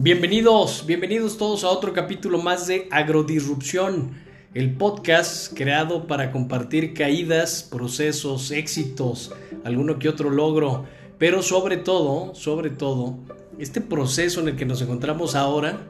Bienvenidos, 0.00 0.84
bienvenidos 0.86 1.38
todos 1.38 1.64
a 1.64 1.70
otro 1.70 1.92
capítulo 1.92 2.40
más 2.40 2.68
de 2.68 2.86
Agrodisrupción, 2.92 4.12
el 4.54 4.76
podcast 4.76 5.52
creado 5.52 6.06
para 6.06 6.30
compartir 6.30 6.94
caídas, 6.94 7.64
procesos, 7.64 8.52
éxitos, 8.52 9.34
alguno 9.64 9.98
que 9.98 10.08
otro 10.08 10.30
logro, 10.30 10.84
pero 11.18 11.42
sobre 11.42 11.78
todo, 11.78 12.32
sobre 12.36 12.70
todo, 12.70 13.18
este 13.58 13.80
proceso 13.80 14.40
en 14.40 14.50
el 14.50 14.56
que 14.56 14.66
nos 14.66 14.80
encontramos 14.82 15.34
ahora, 15.34 15.80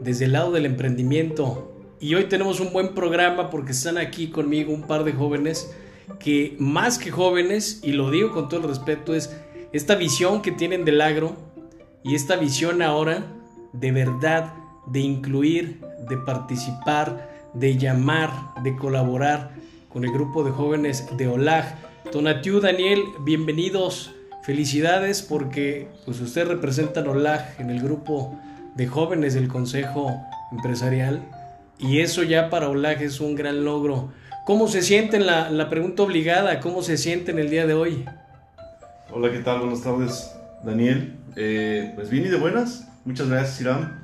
desde 0.00 0.24
el 0.24 0.32
lado 0.32 0.50
del 0.50 0.66
emprendimiento. 0.66 1.80
Y 2.00 2.16
hoy 2.16 2.24
tenemos 2.24 2.58
un 2.58 2.72
buen 2.72 2.92
programa 2.92 3.50
porque 3.50 3.70
están 3.70 3.98
aquí 3.98 4.30
conmigo 4.30 4.74
un 4.74 4.88
par 4.88 5.04
de 5.04 5.12
jóvenes 5.12 5.72
que 6.18 6.56
más 6.58 6.98
que 6.98 7.12
jóvenes, 7.12 7.78
y 7.84 7.92
lo 7.92 8.10
digo 8.10 8.32
con 8.32 8.48
todo 8.48 8.62
el 8.62 8.66
respeto, 8.66 9.14
es 9.14 9.32
esta 9.72 9.94
visión 9.94 10.42
que 10.42 10.50
tienen 10.50 10.84
del 10.84 11.00
agro 11.00 11.36
y 12.02 12.16
esta 12.16 12.34
visión 12.34 12.82
ahora 12.82 13.30
de 13.74 13.92
verdad, 13.92 14.54
de 14.86 15.00
incluir, 15.00 15.80
de 16.08 16.16
participar, 16.16 17.28
de 17.52 17.76
llamar, 17.76 18.30
de 18.62 18.76
colaborar 18.76 19.50
con 19.88 20.04
el 20.04 20.12
grupo 20.12 20.44
de 20.44 20.52
jóvenes 20.52 21.06
de 21.16 21.28
OLAG. 21.28 21.76
Tonatiu, 22.12 22.60
Daniel, 22.60 23.02
bienvenidos, 23.20 24.12
felicidades 24.44 25.22
porque 25.22 25.88
pues 26.04 26.20
ustedes 26.20 26.48
representan 26.48 27.08
OLAG 27.08 27.56
en 27.58 27.70
el 27.70 27.80
grupo 27.82 28.38
de 28.76 28.86
jóvenes 28.86 29.34
del 29.34 29.48
Consejo 29.48 30.14
Empresarial 30.52 31.22
y 31.78 32.00
eso 32.00 32.22
ya 32.22 32.50
para 32.50 32.68
OLAG 32.68 33.02
es 33.02 33.20
un 33.20 33.34
gran 33.34 33.64
logro. 33.64 34.12
¿Cómo 34.46 34.68
se 34.68 34.82
sienten? 34.82 35.26
La, 35.26 35.50
la 35.50 35.68
pregunta 35.68 36.04
obligada, 36.04 36.60
¿cómo 36.60 36.82
se 36.82 36.96
sienten 36.96 37.38
el 37.40 37.50
día 37.50 37.66
de 37.66 37.74
hoy? 37.74 38.04
Hola, 39.10 39.32
¿qué 39.32 39.38
tal? 39.38 39.60
Buenas 39.60 39.82
tardes, 39.82 40.32
Daniel. 40.62 41.16
Eh, 41.34 41.92
pues 41.96 42.10
bien 42.10 42.26
y 42.26 42.28
de 42.28 42.36
buenas. 42.36 42.88
Muchas 43.04 43.28
gracias, 43.28 43.60
Iram, 43.60 44.00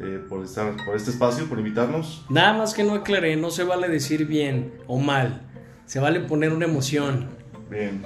eh, 0.00 0.24
por 0.28 0.44
estar 0.44 0.74
por 0.84 0.96
este 0.96 1.10
espacio, 1.10 1.48
por 1.48 1.58
invitarnos. 1.58 2.24
Nada 2.28 2.52
más 2.52 2.74
que 2.74 2.82
no 2.82 2.94
aclaré, 2.94 3.36
no 3.36 3.50
se 3.50 3.62
vale 3.62 3.88
decir 3.88 4.26
bien 4.26 4.72
o 4.88 4.98
mal, 4.98 5.40
se 5.86 6.00
vale 6.00 6.18
poner 6.20 6.52
una 6.52 6.64
emoción. 6.64 7.28
Bien, 7.70 8.02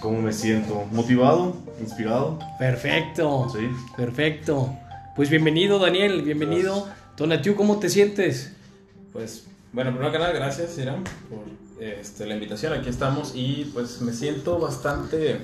¿cómo 0.00 0.20
me 0.20 0.32
siento? 0.34 0.84
¿Motivado? 0.92 1.56
¿Inspirado? 1.80 2.38
Perfecto. 2.58 3.48
Sí. 3.50 3.66
Perfecto. 3.96 4.76
Pues 5.16 5.30
bienvenido, 5.30 5.78
Daniel, 5.78 6.20
bienvenido. 6.20 6.86
Tonatiu, 7.16 7.56
¿cómo 7.56 7.78
te 7.78 7.88
sientes? 7.88 8.52
Pues, 9.14 9.46
bueno, 9.72 9.90
primero 9.90 10.12
que 10.12 10.18
nada, 10.18 10.32
gracias, 10.32 10.76
Iram, 10.76 11.02
por 11.30 11.44
este, 11.80 12.26
la 12.26 12.34
invitación. 12.34 12.74
Aquí 12.74 12.90
estamos 12.90 13.32
y 13.34 13.70
pues 13.72 14.02
me 14.02 14.12
siento 14.12 14.58
bastante 14.58 15.40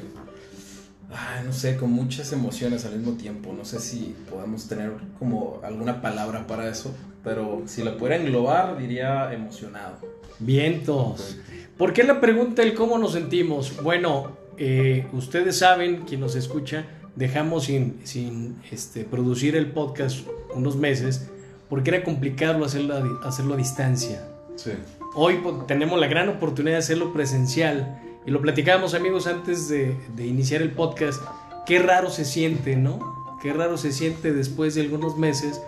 no 1.45 1.53
sé, 1.53 1.77
con 1.77 1.91
muchas 1.93 2.33
emociones 2.33 2.85
al 2.85 2.97
mismo 2.97 3.13
tiempo. 3.17 3.53
No 3.57 3.65
sé 3.65 3.81
si 3.81 4.15
podemos 4.31 4.69
tener 4.69 4.93
como 5.19 5.61
alguna 5.63 6.01
palabra 6.01 6.47
para 6.47 6.69
eso, 6.69 6.95
pero 7.23 7.63
si 7.67 7.83
la 7.83 7.97
pudiera 7.97 8.17
englobar, 8.17 8.79
diría 8.79 9.33
emocionado. 9.33 9.99
Vientos. 10.39 11.39
¿Por 11.79 11.93
qué 11.93 12.05
la 12.05 12.21
pregunta 12.21 12.63
el 12.63 12.75
cómo 12.75 12.99
nos 12.99 13.13
sentimos? 13.13 13.83
Bueno, 13.83 14.37
eh, 14.59 15.07
ustedes 15.13 15.59
saben, 15.59 16.03
quien 16.03 16.21
nos 16.21 16.35
escucha, 16.37 16.85
dejamos 17.17 17.65
sin, 17.65 18.01
sin 18.05 18.57
este, 18.71 19.05
producir 19.05 19.57
el 19.57 19.71
podcast 19.71 20.27
unos 20.55 20.77
meses 20.77 21.29
porque 21.69 21.91
era 21.91 22.05
complicado 22.05 22.65
hacerlo 22.65 22.95
a, 22.95 23.29
hacerlo 23.29 23.55
a 23.55 23.57
distancia. 23.57 24.23
Sí. 24.57 24.73
Hoy 25.15 25.41
pues, 25.43 25.67
tenemos 25.67 25.99
la 25.99 26.07
gran 26.07 26.29
oportunidad 26.29 26.75
de 26.75 26.79
hacerlo 26.79 27.13
presencial 27.13 28.01
y 28.27 28.31
lo 28.31 28.41
platicábamos 28.41 28.95
amigos 28.95 29.27
antes 29.27 29.69
de, 29.69 29.97
iniciar 30.19 30.63
el 30.63 30.71
podcast. 30.71 31.23
Qué 31.67 31.79
raro 31.79 32.11
se 32.11 32.25
siente, 32.25 32.77
¿no? 32.77 33.39
Qué 33.43 33.53
raro 33.53 33.77
se 33.77 33.93
siente 33.93 34.33
después 34.33 34.75
de 34.75 34.83
algunos 34.83 35.19
meses 35.19 35.61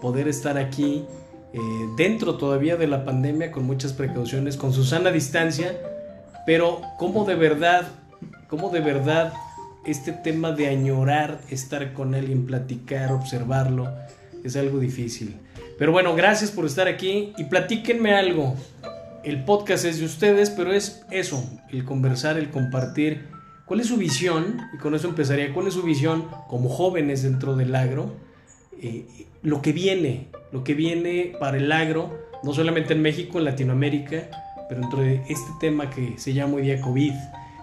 poder 0.00 0.28
estar 0.28 0.58
aquí 0.58 1.04
eh, 1.52 1.58
dentro 1.96 2.36
todavía 2.36 2.76
de 2.76 2.86
la 2.86 3.04
pandemia 3.04 3.50
con 3.50 3.64
muchas 3.64 3.92
precauciones, 3.92 4.56
con 4.56 4.72
su 4.72 4.84
sana 4.84 5.10
distancia, 5.10 5.76
pero 6.44 6.80
cómo 6.98 7.24
de 7.24 7.34
verdad, 7.34 7.88
cómo 8.48 8.70
de 8.70 8.80
verdad 8.80 9.32
este 9.84 10.12
tema 10.12 10.52
de 10.52 10.68
añorar 10.68 11.40
estar 11.50 11.92
con 11.92 12.14
alguien, 12.14 12.46
platicar, 12.46 13.12
observarlo, 13.12 13.92
es 14.44 14.56
algo 14.56 14.78
difícil. 14.78 15.36
Pero 15.78 15.92
bueno, 15.92 16.14
gracias 16.14 16.50
por 16.50 16.66
estar 16.66 16.86
aquí 16.86 17.32
y 17.36 17.44
platíquenme 17.44 18.14
algo 18.14 18.54
el 19.26 19.42
podcast 19.42 19.84
es 19.84 19.98
de 19.98 20.04
ustedes, 20.04 20.50
pero 20.50 20.72
es 20.72 21.04
eso, 21.10 21.44
el 21.70 21.84
conversar, 21.84 22.38
el 22.38 22.48
compartir. 22.50 23.26
¿Cuál 23.64 23.80
es 23.80 23.88
su 23.88 23.96
visión? 23.96 24.60
Y 24.72 24.78
con 24.78 24.94
eso 24.94 25.08
empezaría. 25.08 25.52
¿Cuál 25.52 25.66
es 25.66 25.74
su 25.74 25.82
visión 25.82 26.28
como 26.46 26.68
jóvenes 26.68 27.24
dentro 27.24 27.56
del 27.56 27.74
agro? 27.74 28.14
Eh, 28.80 29.26
lo 29.42 29.62
que 29.62 29.72
viene, 29.72 30.28
lo 30.52 30.62
que 30.62 30.74
viene 30.74 31.32
para 31.40 31.56
el 31.56 31.72
agro, 31.72 32.16
no 32.44 32.54
solamente 32.54 32.92
en 32.92 33.02
México, 33.02 33.38
en 33.38 33.46
Latinoamérica, 33.46 34.30
pero 34.68 34.82
dentro 34.82 35.00
de 35.00 35.16
este 35.28 35.50
tema 35.58 35.90
que 35.90 36.14
se 36.18 36.32
llama 36.32 36.54
hoy 36.54 36.62
día 36.62 36.80
COVID, 36.80 37.14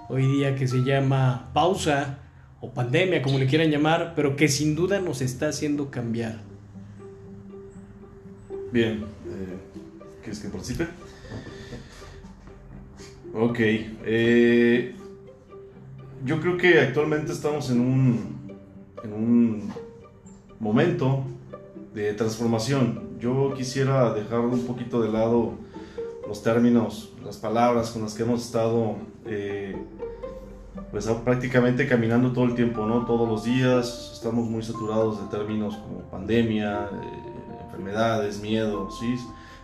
hoy 0.10 0.26
día 0.36 0.56
que 0.56 0.68
se 0.68 0.84
llama 0.84 1.50
pausa 1.54 2.20
o 2.60 2.72
pandemia, 2.72 3.22
como 3.22 3.40
le 3.40 3.48
quieran 3.48 3.72
llamar, 3.72 4.16
pero 4.18 4.36
que 4.36 4.50
sin 4.50 4.76
duda 4.76 5.00
nos 5.00 5.22
está 5.22 5.48
haciendo 5.48 5.90
cambiar. 5.90 6.42
Bien, 8.74 9.06
eh, 9.30 9.58
¿quieres 10.22 10.42
que 10.42 10.50
participe? 10.50 11.03
Ok. 13.34 13.58
Eh, 13.60 14.96
yo 16.24 16.40
creo 16.40 16.56
que 16.56 16.80
actualmente 16.80 17.32
estamos 17.32 17.72
en 17.72 17.80
un, 17.80 18.58
en 19.04 19.14
un 19.14 19.74
momento 20.60 21.24
de 21.96 22.14
transformación. 22.14 23.18
Yo 23.20 23.54
quisiera 23.56 24.14
dejar 24.14 24.42
un 24.42 24.66
poquito 24.68 25.02
de 25.02 25.12
lado 25.12 25.54
los 26.28 26.44
términos, 26.44 27.14
las 27.26 27.38
palabras 27.38 27.90
con 27.90 28.04
las 28.04 28.14
que 28.14 28.24
hemos 28.24 28.46
estado 28.46 28.98
eh, 29.26 29.76
pues 30.92 31.08
prácticamente 31.26 31.88
caminando 31.88 32.32
todo 32.34 32.46
el 32.46 32.54
tiempo, 32.54 32.86
¿no? 32.86 33.06
Todos 33.06 33.28
los 33.28 33.44
días 33.44 34.12
estamos 34.14 34.48
muy 34.48 34.62
saturados 34.62 35.20
de 35.20 35.36
términos 35.36 35.76
como 35.78 36.02
pandemia, 36.12 36.88
eh, 36.92 37.66
enfermedades, 37.66 38.40
miedo, 38.42 38.92
¿sí? 38.92 39.16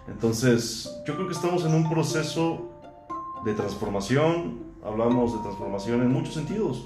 Entonces, 0.07 0.91
yo 1.06 1.16
creo 1.16 1.28
que 1.28 1.34
estamos 1.34 1.66
en 1.66 1.75
un 1.75 1.88
proceso 1.88 2.79
de 3.46 3.54
transformación, 3.54 4.60
hablamos 4.84 5.34
de 5.34 5.40
transformación 5.40 6.02
en 6.02 6.12
muchos 6.12 6.34
sentidos, 6.34 6.86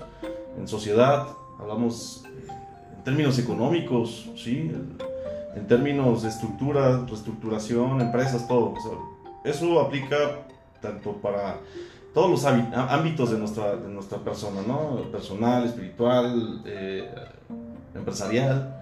en 0.58 0.68
sociedad, 0.68 1.28
hablamos 1.60 2.24
eh, 2.26 2.48
en 2.98 3.04
términos 3.04 3.40
económicos, 3.40 4.30
¿sí? 4.36 4.72
en 5.56 5.68
términos 5.68 6.24
de 6.24 6.30
estructura, 6.30 7.06
reestructuración, 7.08 8.02
empresas, 8.02 8.48
todo. 8.48 8.74
eso 9.44 9.80
aplica 9.80 10.46
tanto 10.82 11.14
para 11.14 11.58
todos 12.14 12.30
los 12.30 12.46
ámbitos 12.46 13.32
de 13.32 13.40
nuestra, 13.40 13.76
de 13.76 13.90
nuestra 13.90 14.20
persona, 14.20 14.62
¿no? 14.68 15.02
personal, 15.12 15.66
espiritual, 15.66 16.62
eh, 16.66 17.10
empresarial, 17.96 18.76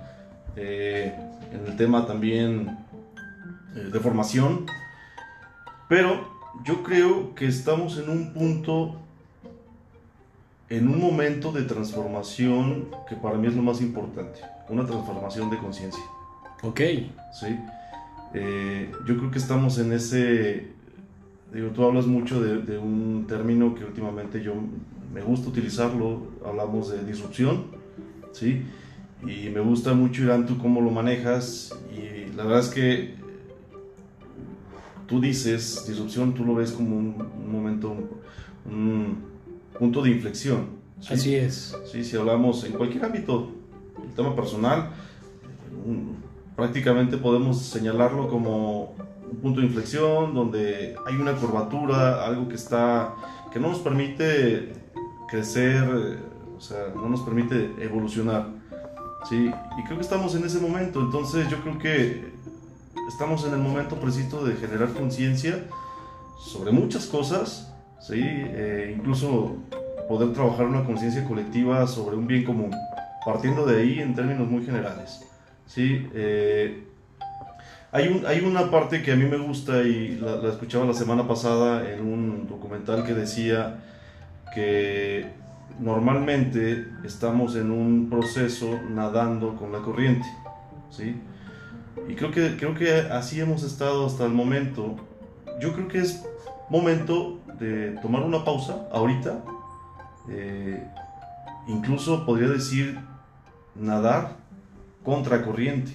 eh, 0.55 1.13
en 1.51 1.65
el 1.65 1.77
tema 1.77 2.05
también 2.05 2.77
de 3.73 3.99
formación, 3.99 4.65
pero 5.87 6.40
yo 6.63 6.83
creo 6.83 7.33
que 7.35 7.47
estamos 7.47 7.97
en 7.97 8.09
un 8.09 8.33
punto, 8.33 8.95
en 10.69 10.87
un 10.87 10.99
momento 10.99 11.51
de 11.51 11.63
transformación 11.63 12.87
que 13.07 13.15
para 13.15 13.37
mí 13.37 13.47
es 13.47 13.55
lo 13.55 13.61
más 13.61 13.81
importante, 13.81 14.41
una 14.69 14.85
transformación 14.85 15.49
de 15.49 15.57
conciencia. 15.57 16.03
Ok. 16.63 16.79
Sí. 17.39 17.57
Eh, 18.33 18.91
yo 19.05 19.17
creo 19.17 19.31
que 19.31 19.39
estamos 19.39 19.77
en 19.77 19.91
ese, 19.91 20.67
digo, 21.53 21.69
tú 21.69 21.83
hablas 21.83 22.05
mucho 22.05 22.41
de, 22.41 22.77
un 22.77 23.25
término 23.27 23.75
que 23.75 23.83
últimamente 23.83 24.41
yo 24.41 24.53
me 25.13 25.21
gusta 25.21 25.49
utilizarlo, 25.49 26.21
hablamos 26.45 26.89
de 26.89 27.03
disrupción, 27.03 27.65
¿sí? 28.31 28.63
Y 29.23 29.49
me 29.49 29.59
gusta 29.59 29.93
mucho, 29.93 30.23
Irán, 30.23 30.45
tú 30.45 30.57
cómo 30.57 30.81
lo 30.81 30.91
manejas 30.91 31.77
y 31.93 32.33
la 32.35 32.43
verdad 32.43 32.61
es 32.61 32.69
que 32.69 33.20
tú 35.11 35.19
dices, 35.19 35.85
disrupción, 35.85 36.33
tú 36.33 36.45
lo 36.45 36.55
ves 36.55 36.71
como 36.71 36.95
un, 36.95 37.17
momento, 37.51 37.93
un, 38.65 39.17
punto 39.77 40.01
de 40.01 40.09
inflexión. 40.09 40.67
Así 41.09 41.35
es. 41.35 41.77
Sí, 41.91 42.05
si 42.05 42.15
hablamos 42.15 42.63
en 42.63 42.71
cualquier 42.71 43.03
ámbito, 43.03 43.51
el 44.01 44.13
tema 44.13 44.33
personal, 44.33 44.91
prácticamente 46.55 47.17
podemos 47.17 47.57
señalarlo 47.57 48.29
como 48.29 48.95
un 49.29 49.37
punto 49.41 49.59
de 49.59 49.67
inflexión 49.67 50.33
donde 50.33 50.95
hay 51.05 51.15
una 51.15 51.33
curvatura, 51.33 52.25
algo 52.25 52.47
que 52.47 52.55
está, 52.55 53.13
que 53.51 53.59
no 53.59 53.67
nos 53.67 53.79
permite 53.79 54.71
crecer, 55.29 56.19
o 56.55 56.61
sea, 56.61 56.93
no 56.95 57.09
nos 57.09 57.19
permite 57.21 57.73
evolucionar. 57.79 58.47
Sí, 59.27 59.51
y 59.77 59.83
creo 59.83 59.97
que 59.97 60.03
estamos 60.03 60.35
en 60.35 60.45
ese 60.45 60.59
momento, 60.59 61.01
entonces 61.01 61.49
yo 61.49 61.57
creo 61.61 61.77
que 61.77 62.31
estamos 63.07 63.45
en 63.45 63.53
el 63.53 63.59
momento 63.59 63.95
preciso 63.95 64.43
de 64.45 64.55
generar 64.55 64.89
conciencia 64.93 65.65
sobre 66.39 66.71
muchas 66.71 67.05
cosas, 67.05 67.73
¿sí? 67.99 68.19
Eh, 68.21 68.95
incluso 68.97 69.57
poder 70.07 70.33
trabajar 70.33 70.65
una 70.65 70.83
conciencia 70.83 71.23
colectiva 71.25 71.85
sobre 71.87 72.15
un 72.15 72.27
bien 72.27 72.43
común, 72.43 72.71
partiendo 73.25 73.65
de 73.65 73.81
ahí 73.81 73.99
en 73.99 74.15
términos 74.15 74.47
muy 74.47 74.65
generales. 74.65 75.21
Sí, 75.65 76.07
eh, 76.13 76.83
hay, 77.91 78.07
un, 78.07 78.25
hay 78.25 78.41
una 78.41 78.69
parte 78.71 79.01
que 79.01 79.11
a 79.11 79.15
mí 79.15 79.25
me 79.25 79.37
gusta 79.37 79.83
y 79.83 80.17
la, 80.17 80.35
la 80.37 80.49
escuchaba 80.49 80.85
la 80.85 80.93
semana 80.93 81.27
pasada 81.27 81.89
en 81.91 82.01
un 82.01 82.47
documental 82.47 83.05
que 83.05 83.13
decía 83.13 83.79
que 84.53 85.31
normalmente 85.79 86.87
estamos 87.03 87.55
en 87.55 87.71
un 87.71 88.09
proceso 88.09 88.79
nadando 88.89 89.55
con 89.55 89.71
la 89.71 89.79
corriente, 89.79 90.27
¿sí? 90.89 91.15
Y 92.07 92.15
creo 92.15 92.31
que, 92.31 92.57
creo 92.57 92.73
que 92.73 92.91
así 92.91 93.39
hemos 93.39 93.63
estado 93.63 94.05
hasta 94.05 94.25
el 94.25 94.31
momento. 94.31 94.95
Yo 95.59 95.73
creo 95.73 95.87
que 95.87 95.99
es 95.99 96.23
momento 96.69 97.39
de 97.59 97.91
tomar 98.01 98.23
una 98.23 98.43
pausa 98.43 98.87
ahorita. 98.91 99.43
Eh, 100.29 100.83
incluso 101.67 102.25
podría 102.25 102.47
decir 102.49 102.99
nadar 103.75 104.37
contra 105.03 105.43
corriente. 105.43 105.91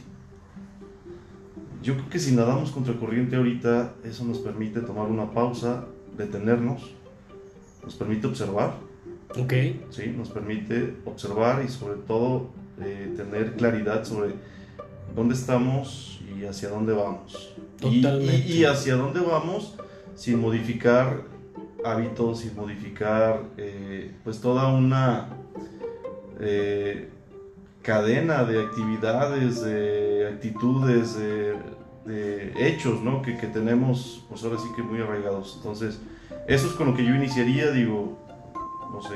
Yo 1.83 1.95
creo 1.95 2.09
que 2.09 2.19
si 2.19 2.35
nadamos 2.35 2.71
contra 2.73 2.95
corriente 2.95 3.37
ahorita, 3.37 3.95
eso 4.05 4.25
nos 4.25 4.39
permite 4.39 4.81
tomar 4.81 5.07
una 5.07 5.31
pausa, 5.31 5.85
detenernos, 6.17 6.95
nos 7.85 7.95
permite 7.95 8.27
observar, 8.27 8.75
Ok. 9.39 9.53
¿sí? 9.91 10.15
nos 10.17 10.31
permite 10.31 10.97
observar 11.05 11.63
y 11.65 11.69
sobre 11.69 11.97
todo 11.99 12.49
eh, 12.81 13.13
tener 13.17 13.55
claridad 13.55 14.05
sobre 14.05 14.35
dónde 15.17 15.35
estamos 15.35 16.21
y 16.39 16.45
hacia 16.45 16.69
dónde 16.69 16.93
vamos. 16.93 17.55
Y- 17.83 18.03
Totalmente. 18.03 18.49
Y, 18.49 18.59
y 18.61 18.65
hacia 18.65 18.95
dónde 18.97 19.21
vamos 19.21 19.75
sin 20.15 20.41
modificar 20.41 21.23
hábitos, 21.85 22.41
sin 22.41 22.55
modificar 22.55 23.43
eh, 23.57 24.15
pues 24.25 24.41
toda 24.41 24.69
una 24.73 25.29
eh, 26.41 27.09
cadena 27.83 28.45
de 28.45 28.61
actividades, 28.63 29.63
de 29.63 30.29
actitudes, 30.35 31.17
de, 31.17 31.55
de 32.05 32.53
hechos 32.69 33.03
¿no? 33.03 33.23
que, 33.23 33.37
que 33.37 33.47
tenemos 33.47 34.25
pues 34.29 34.43
ahora 34.45 34.59
sí 34.59 34.69
que 34.75 34.83
muy 34.83 35.01
arraigados. 35.01 35.55
Entonces, 35.59 36.01
eso 36.49 36.67
es 36.67 36.73
con 36.75 36.89
lo 36.89 36.97
que 36.97 37.05
yo 37.05 37.15
iniciaría, 37.15 37.71
digo, 37.71 38.19
no 38.93 39.01
sé, 39.03 39.15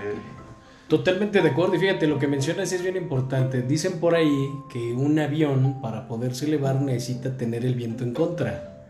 Totalmente 0.91 1.41
de 1.41 1.51
acuerdo 1.51 1.77
y 1.77 1.79
fíjate, 1.79 2.09
lo 2.09 2.19
que 2.19 2.27
mencionas 2.27 2.73
es 2.73 2.83
bien 2.83 2.97
importante. 2.97 3.63
Dicen 3.63 4.01
por 4.01 4.17
ahí 4.17 4.51
que 4.73 4.93
un 4.93 5.17
avión 5.21 5.81
para 5.81 6.09
poderse 6.09 6.47
elevar 6.47 6.81
necesita 6.81 7.37
tener 7.37 7.65
el 7.65 7.77
viento 7.77 8.03
en 8.03 8.13
contra. 8.13 8.89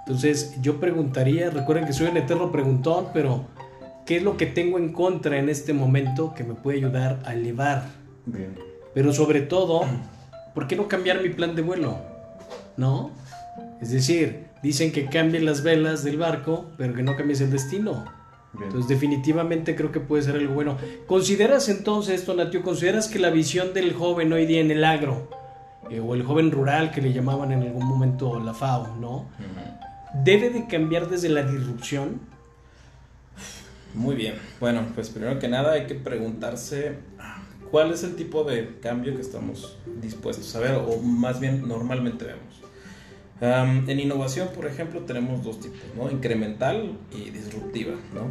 Entonces 0.00 0.54
yo 0.60 0.78
preguntaría, 0.78 1.48
recuerden 1.48 1.86
que 1.86 1.94
soy 1.94 2.08
un 2.08 2.18
eterno 2.18 2.52
preguntón, 2.52 3.06
pero 3.14 3.46
¿qué 4.04 4.18
es 4.18 4.22
lo 4.22 4.36
que 4.36 4.44
tengo 4.44 4.76
en 4.76 4.92
contra 4.92 5.38
en 5.38 5.48
este 5.48 5.72
momento 5.72 6.34
que 6.34 6.44
me 6.44 6.52
puede 6.52 6.76
ayudar 6.76 7.18
a 7.24 7.32
elevar? 7.32 7.86
bien. 8.26 8.58
Pero 8.92 9.14
sobre 9.14 9.40
todo, 9.40 9.86
¿por 10.54 10.66
qué 10.66 10.76
no 10.76 10.86
cambiar 10.86 11.22
mi 11.22 11.30
plan 11.30 11.56
de 11.56 11.62
vuelo? 11.62 11.96
¿No? 12.76 13.10
Es 13.80 13.90
decir, 13.90 14.48
dicen 14.62 14.92
que 14.92 15.06
cambien 15.06 15.46
las 15.46 15.62
velas 15.62 16.04
del 16.04 16.18
barco, 16.18 16.66
pero 16.76 16.92
que 16.92 17.02
no 17.02 17.16
cambies 17.16 17.40
el 17.40 17.50
destino. 17.50 18.04
Bien. 18.52 18.64
Entonces 18.64 18.88
definitivamente 18.88 19.74
creo 19.74 19.90
que 19.92 20.00
puede 20.00 20.22
ser 20.22 20.36
algo 20.36 20.54
bueno. 20.54 20.76
¿Consideras 21.06 21.68
entonces, 21.68 22.24
Tonatio, 22.24 22.62
consideras 22.62 23.08
que 23.08 23.18
la 23.18 23.30
visión 23.30 23.72
del 23.72 23.94
joven 23.94 24.32
hoy 24.32 24.46
día 24.46 24.60
en 24.60 24.70
el 24.70 24.84
agro, 24.84 25.28
eh, 25.90 26.00
o 26.00 26.14
el 26.14 26.22
joven 26.22 26.50
rural 26.50 26.90
que 26.90 27.00
le 27.00 27.12
llamaban 27.12 27.52
en 27.52 27.62
algún 27.62 27.84
momento 27.84 28.38
la 28.40 28.54
FAO, 28.54 28.96
¿no? 28.96 29.26
Debe 30.24 30.50
de 30.50 30.66
cambiar 30.66 31.08
desde 31.08 31.28
la 31.28 31.42
disrupción. 31.42 32.20
Muy 33.94 34.14
bien. 34.14 34.34
Bueno, 34.60 34.86
pues 34.94 35.10
primero 35.10 35.38
que 35.38 35.48
nada 35.48 35.72
hay 35.72 35.86
que 35.86 35.94
preguntarse 35.94 36.96
cuál 37.70 37.92
es 37.92 38.04
el 38.04 38.16
tipo 38.16 38.44
de 38.44 38.78
cambio 38.80 39.14
que 39.14 39.22
estamos 39.22 39.76
dispuestos 40.00 40.54
a 40.56 40.60
ver 40.60 40.74
o 40.74 40.98
más 41.02 41.40
bien 41.40 41.66
normalmente 41.66 42.24
vemos. 42.24 42.62
Am, 43.42 43.88
en 43.90 43.98
innovación, 44.00 44.48
por 44.54 44.66
ejemplo, 44.66 45.00
tenemos 45.00 45.42
dos 45.42 45.58
tipos, 45.60 45.80
¿no? 45.96 46.10
Incremental 46.10 46.96
y 47.10 47.30
disruptiva, 47.30 47.94
¿no? 48.14 48.28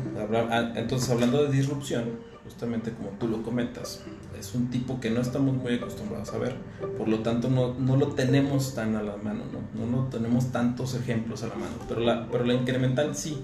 Ah, 0.50 0.72
Entonces, 0.76 1.10
hablando 1.10 1.44
de 1.46 1.52
disrupción, 1.52 2.06
justamente 2.46 2.92
como 2.92 3.10
tú 3.20 3.28
lo 3.28 3.44
comentas, 3.44 4.04
es 4.40 4.56
un 4.56 4.70
tipo 4.70 5.00
que 5.02 5.10
no 5.10 5.20
estamos 5.22 5.54
muy 5.56 5.76
acostumbrados 5.76 6.34
a 6.34 6.38
ver, 6.38 6.56
por 6.98 7.10
lo 7.10 7.20
tanto 7.20 7.50
no, 7.50 7.74
no 7.74 7.98
lo 7.98 8.08
tenemos 8.08 8.74
tan 8.74 8.96
a 8.96 9.04
la 9.04 9.18
mano, 9.18 9.44
¿no? 9.52 9.86
No, 9.86 9.92
no 10.04 10.08
tenemos 10.08 10.52
tantos 10.54 10.96
ejemplos 10.96 11.44
a 11.44 11.48
la 11.48 11.56
mano, 11.56 11.76
pero 11.90 12.00
la, 12.00 12.28
pero 12.32 12.46
la 12.46 12.54
incremental 12.54 13.14
sí. 13.16 13.38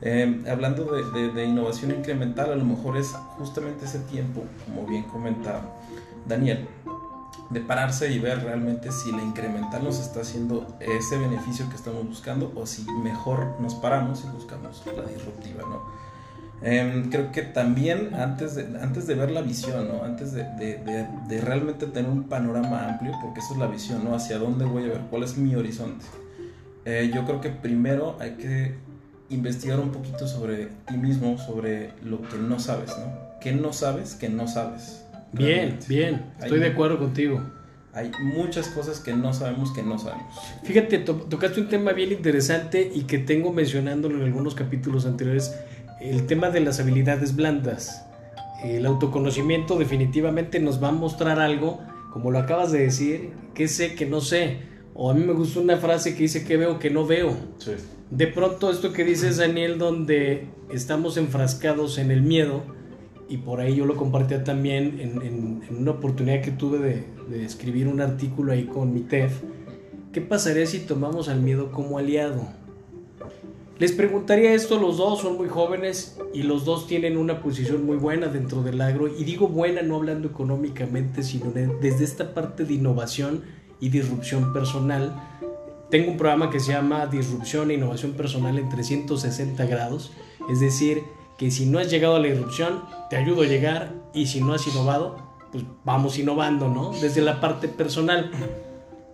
Eh, 0.00 0.42
hablando 0.48 0.84
de, 0.84 1.02
de- 1.18 1.32
de 1.32 1.44
innovación 1.46 1.90
incremental, 1.92 2.52
a 2.52 2.56
lo 2.56 2.64
mejor 2.64 2.96
es 2.98 3.08
justamente 3.38 3.86
ese 3.86 4.00
tiempo, 4.00 4.44
como 4.66 4.86
bien 4.86 5.04
comentaba 5.04 5.74
Daniel, 6.28 6.66
de 7.50 7.60
pararse 7.60 8.10
y 8.10 8.18
ver 8.18 8.42
realmente 8.42 8.90
si 8.90 9.12
la 9.12 9.22
incremental 9.22 9.84
nos 9.84 10.00
está 10.00 10.20
haciendo 10.20 10.66
ese 10.80 11.18
beneficio 11.18 11.68
que 11.68 11.76
estamos 11.76 12.06
buscando 12.06 12.52
o 12.54 12.66
si 12.66 12.84
mejor 13.02 13.60
nos 13.60 13.74
paramos 13.74 14.24
y 14.24 14.28
buscamos 14.34 14.82
la 14.86 15.02
disruptiva, 15.04 15.62
¿no? 15.62 16.04
Em, 16.62 17.10
creo 17.10 17.30
que 17.30 17.42
también 17.42 18.14
antes 18.14 18.54
de, 18.54 18.78
antes 18.80 19.06
de 19.06 19.14
ver 19.14 19.30
la 19.30 19.42
visión, 19.42 19.86
¿no? 19.86 20.02
Antes 20.02 20.32
de, 20.32 21.40
realmente 21.42 21.86
tener 21.86 22.10
un 22.10 22.24
panorama 22.24 22.88
amplio, 22.88 23.12
porque 23.20 23.40
eso 23.40 23.52
es 23.52 23.58
la 23.58 23.66
visión, 23.66 24.02
¿no? 24.02 24.14
Hacia 24.14 24.38
dónde 24.38 24.64
voy 24.64 24.84
a 24.84 24.86
ver, 24.86 25.00
cuál 25.10 25.24
es 25.24 25.36
mi 25.36 25.54
horizonte. 25.54 26.06
Eh, 26.86 27.10
yo 27.14 27.26
creo 27.26 27.42
que 27.42 27.50
primero 27.50 28.16
hay 28.18 28.32
que 28.32 28.74
investigar 29.28 29.78
un 29.78 29.90
poquito 29.90 30.26
sobre 30.26 30.68
ti 30.86 30.96
mismo, 30.96 31.36
sobre 31.36 31.92
lo 32.02 32.22
que 32.22 32.38
no 32.38 32.58
sabes, 32.58 32.96
¿no? 32.98 33.12
¿Qué 33.40 33.52
no 33.52 33.74
sabes 33.74 34.14
que 34.14 34.30
no 34.30 34.48
sabes? 34.48 35.03
Bien, 35.36 35.78
bien, 35.88 36.26
estoy 36.40 36.58
Hay- 36.58 36.60
de 36.60 36.66
acuerdo 36.72 36.98
contigo. 36.98 37.42
Hay 37.92 38.10
muchas 38.20 38.68
cosas 38.68 38.98
que 38.98 39.14
no 39.14 39.32
sabemos 39.32 39.72
que 39.72 39.82
no 39.82 39.98
sabemos. 39.98 40.34
Fíjate, 40.64 40.98
to- 40.98 41.14
tocaste 41.30 41.60
un 41.60 41.68
tema 41.68 41.92
bien 41.92 42.10
interesante 42.10 42.90
y 42.92 43.02
que 43.02 43.18
tengo 43.18 43.52
mencionándolo 43.52 44.16
en 44.16 44.24
algunos 44.24 44.54
capítulos 44.56 45.06
anteriores, 45.06 45.54
el 46.00 46.26
tema 46.26 46.50
de 46.50 46.58
las 46.60 46.80
habilidades 46.80 47.36
blandas. 47.36 48.04
El 48.64 48.84
autoconocimiento 48.86 49.78
definitivamente 49.78 50.58
nos 50.58 50.82
va 50.82 50.88
a 50.88 50.92
mostrar 50.92 51.38
algo, 51.38 51.80
como 52.12 52.30
lo 52.32 52.38
acabas 52.40 52.72
de 52.72 52.80
decir, 52.80 53.30
que 53.54 53.68
sé 53.68 53.94
que 53.94 54.06
no 54.06 54.20
sé. 54.20 54.58
O 54.94 55.10
a 55.10 55.14
mí 55.14 55.24
me 55.24 55.32
gusta 55.32 55.60
una 55.60 55.76
frase 55.76 56.14
que 56.14 56.22
dice 56.22 56.44
que 56.44 56.56
veo 56.56 56.78
que 56.80 56.90
no 56.90 57.06
veo. 57.06 57.36
Sí. 57.58 57.72
De 58.10 58.26
pronto 58.26 58.70
esto 58.70 58.92
que 58.92 59.04
dices 59.04 59.36
Daniel, 59.36 59.78
donde 59.78 60.46
estamos 60.72 61.16
enfrascados 61.16 61.98
en 61.98 62.10
el 62.10 62.22
miedo, 62.22 62.62
y 63.28 63.38
por 63.38 63.60
ahí 63.60 63.76
yo 63.76 63.86
lo 63.86 63.96
compartía 63.96 64.44
también 64.44 64.98
en, 65.00 65.22
en- 65.22 65.62
en 65.68 65.76
una 65.76 65.92
oportunidad 65.92 66.42
que 66.42 66.50
tuve 66.50 66.78
de, 66.78 67.04
de 67.28 67.44
escribir 67.44 67.88
un 67.88 68.00
artículo 68.00 68.52
ahí 68.52 68.64
con 68.64 68.92
mi 68.92 69.00
TEF, 69.00 69.40
¿qué 70.12 70.20
pasaría 70.20 70.66
si 70.66 70.80
tomamos 70.80 71.28
al 71.28 71.40
miedo 71.40 71.70
como 71.72 71.98
aliado? 71.98 72.46
Les 73.78 73.90
preguntaría 73.90 74.54
esto, 74.54 74.78
los 74.78 74.98
dos 74.98 75.20
son 75.22 75.36
muy 75.36 75.48
jóvenes 75.48 76.18
y 76.32 76.44
los 76.44 76.64
dos 76.64 76.86
tienen 76.86 77.16
una 77.16 77.40
posición 77.42 77.84
muy 77.84 77.96
buena 77.96 78.28
dentro 78.28 78.62
del 78.62 78.80
agro, 78.80 79.08
y 79.08 79.24
digo 79.24 79.48
buena 79.48 79.82
no 79.82 79.96
hablando 79.96 80.28
económicamente, 80.28 81.22
sino 81.24 81.50
de- 81.50 81.66
desde 81.80 82.04
esta 82.04 82.34
parte 82.34 82.64
de 82.64 82.74
innovación 82.74 83.42
y 83.80 83.88
disrupción 83.88 84.52
personal. 84.52 85.12
Tengo 85.90 86.12
un 86.12 86.16
programa 86.16 86.50
que 86.50 86.60
se 86.60 86.72
llama 86.72 87.06
Disrupción 87.06 87.70
e 87.70 87.74
Innovación 87.74 88.12
Personal 88.12 88.58
en 88.58 88.68
360 88.68 89.66
grados, 89.66 90.12
es 90.50 90.60
decir, 90.60 91.02
que 91.38 91.50
si 91.50 91.66
no 91.66 91.78
has 91.78 91.90
llegado 91.90 92.16
a 92.16 92.18
la 92.20 92.28
disrupción, 92.28 92.82
te 93.10 93.16
ayudo 93.16 93.42
a 93.42 93.46
llegar 93.46 93.92
y 94.12 94.26
si 94.26 94.40
no 94.40 94.54
has 94.54 94.66
innovado, 94.66 95.16
pues 95.52 95.64
vamos 95.84 96.18
innovando, 96.18 96.68
¿no? 96.68 96.92
Desde 97.00 97.20
la 97.22 97.40
parte 97.40 97.68
personal. 97.68 98.30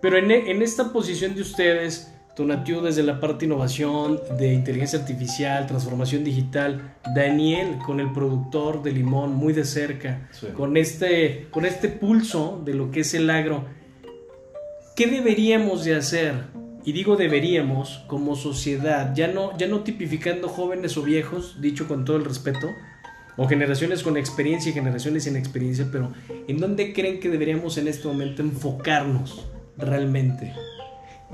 Pero 0.01 0.17
en, 0.17 0.31
e- 0.31 0.51
en 0.51 0.61
esta 0.61 0.91
posición 0.91 1.35
de 1.35 1.41
ustedes, 1.41 2.11
Tonatiu 2.35 2.81
desde 2.81 3.03
la 3.03 3.19
parte 3.19 3.45
innovación, 3.45 4.19
de 4.39 4.53
inteligencia 4.53 4.99
artificial, 4.99 5.67
transformación 5.67 6.23
digital, 6.23 6.95
Daniel 7.15 7.77
con 7.85 7.99
el 7.99 8.11
productor 8.13 8.81
de 8.83 8.91
limón 8.93 9.33
muy 9.35 9.51
de 9.53 9.65
cerca, 9.65 10.29
Sí. 10.31 10.47
con, 10.55 10.77
este, 10.77 11.47
con 11.51 11.65
este 11.65 11.89
pulso 11.89 12.61
de 12.63 12.73
lo 12.73 12.89
que 12.89 13.01
es 13.01 13.13
el 13.13 13.29
agro, 13.29 13.65
¿qué 14.95 15.07
deberíamos 15.07 15.83
de 15.83 15.95
hacer? 15.95 16.33
Y 16.83 16.93
digo 16.93 17.15
deberíamos 17.15 18.03
como 18.07 18.35
sociedad, 18.35 19.13
ya 19.15 19.27
no, 19.27 19.55
ya 19.57 19.67
no 19.67 19.81
tipificando 19.81 20.47
jóvenes 20.49 20.97
o 20.97 21.03
viejos, 21.03 21.61
dicho 21.61 21.87
con 21.87 22.05
todo 22.05 22.17
el 22.17 22.25
respeto, 22.25 22.67
o 23.37 23.47
generaciones 23.47 24.03
con 24.03 24.17
experiencia 24.17 24.71
y 24.71 24.73
generaciones 24.73 25.23
sin 25.23 25.35
experiencia, 25.35 25.87
pero 25.91 26.11
¿en 26.47 26.57
dónde 26.59 26.91
creen 26.93 27.19
que 27.19 27.29
deberíamos 27.29 27.77
en 27.77 27.87
este 27.87 28.07
momento 28.07 28.41
enfocarnos 28.41 29.45
realmente? 29.77 30.53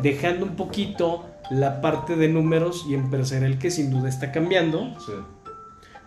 Dejando 0.01 0.45
un 0.45 0.55
poquito 0.55 1.25
la 1.49 1.81
parte 1.81 2.15
de 2.15 2.27
números 2.27 2.85
y 2.89 2.93
empresarial 2.93 3.57
que 3.57 3.71
sin 3.71 3.89
duda 3.89 4.09
está 4.09 4.31
cambiando, 4.31 4.95
Sí. 5.05 5.13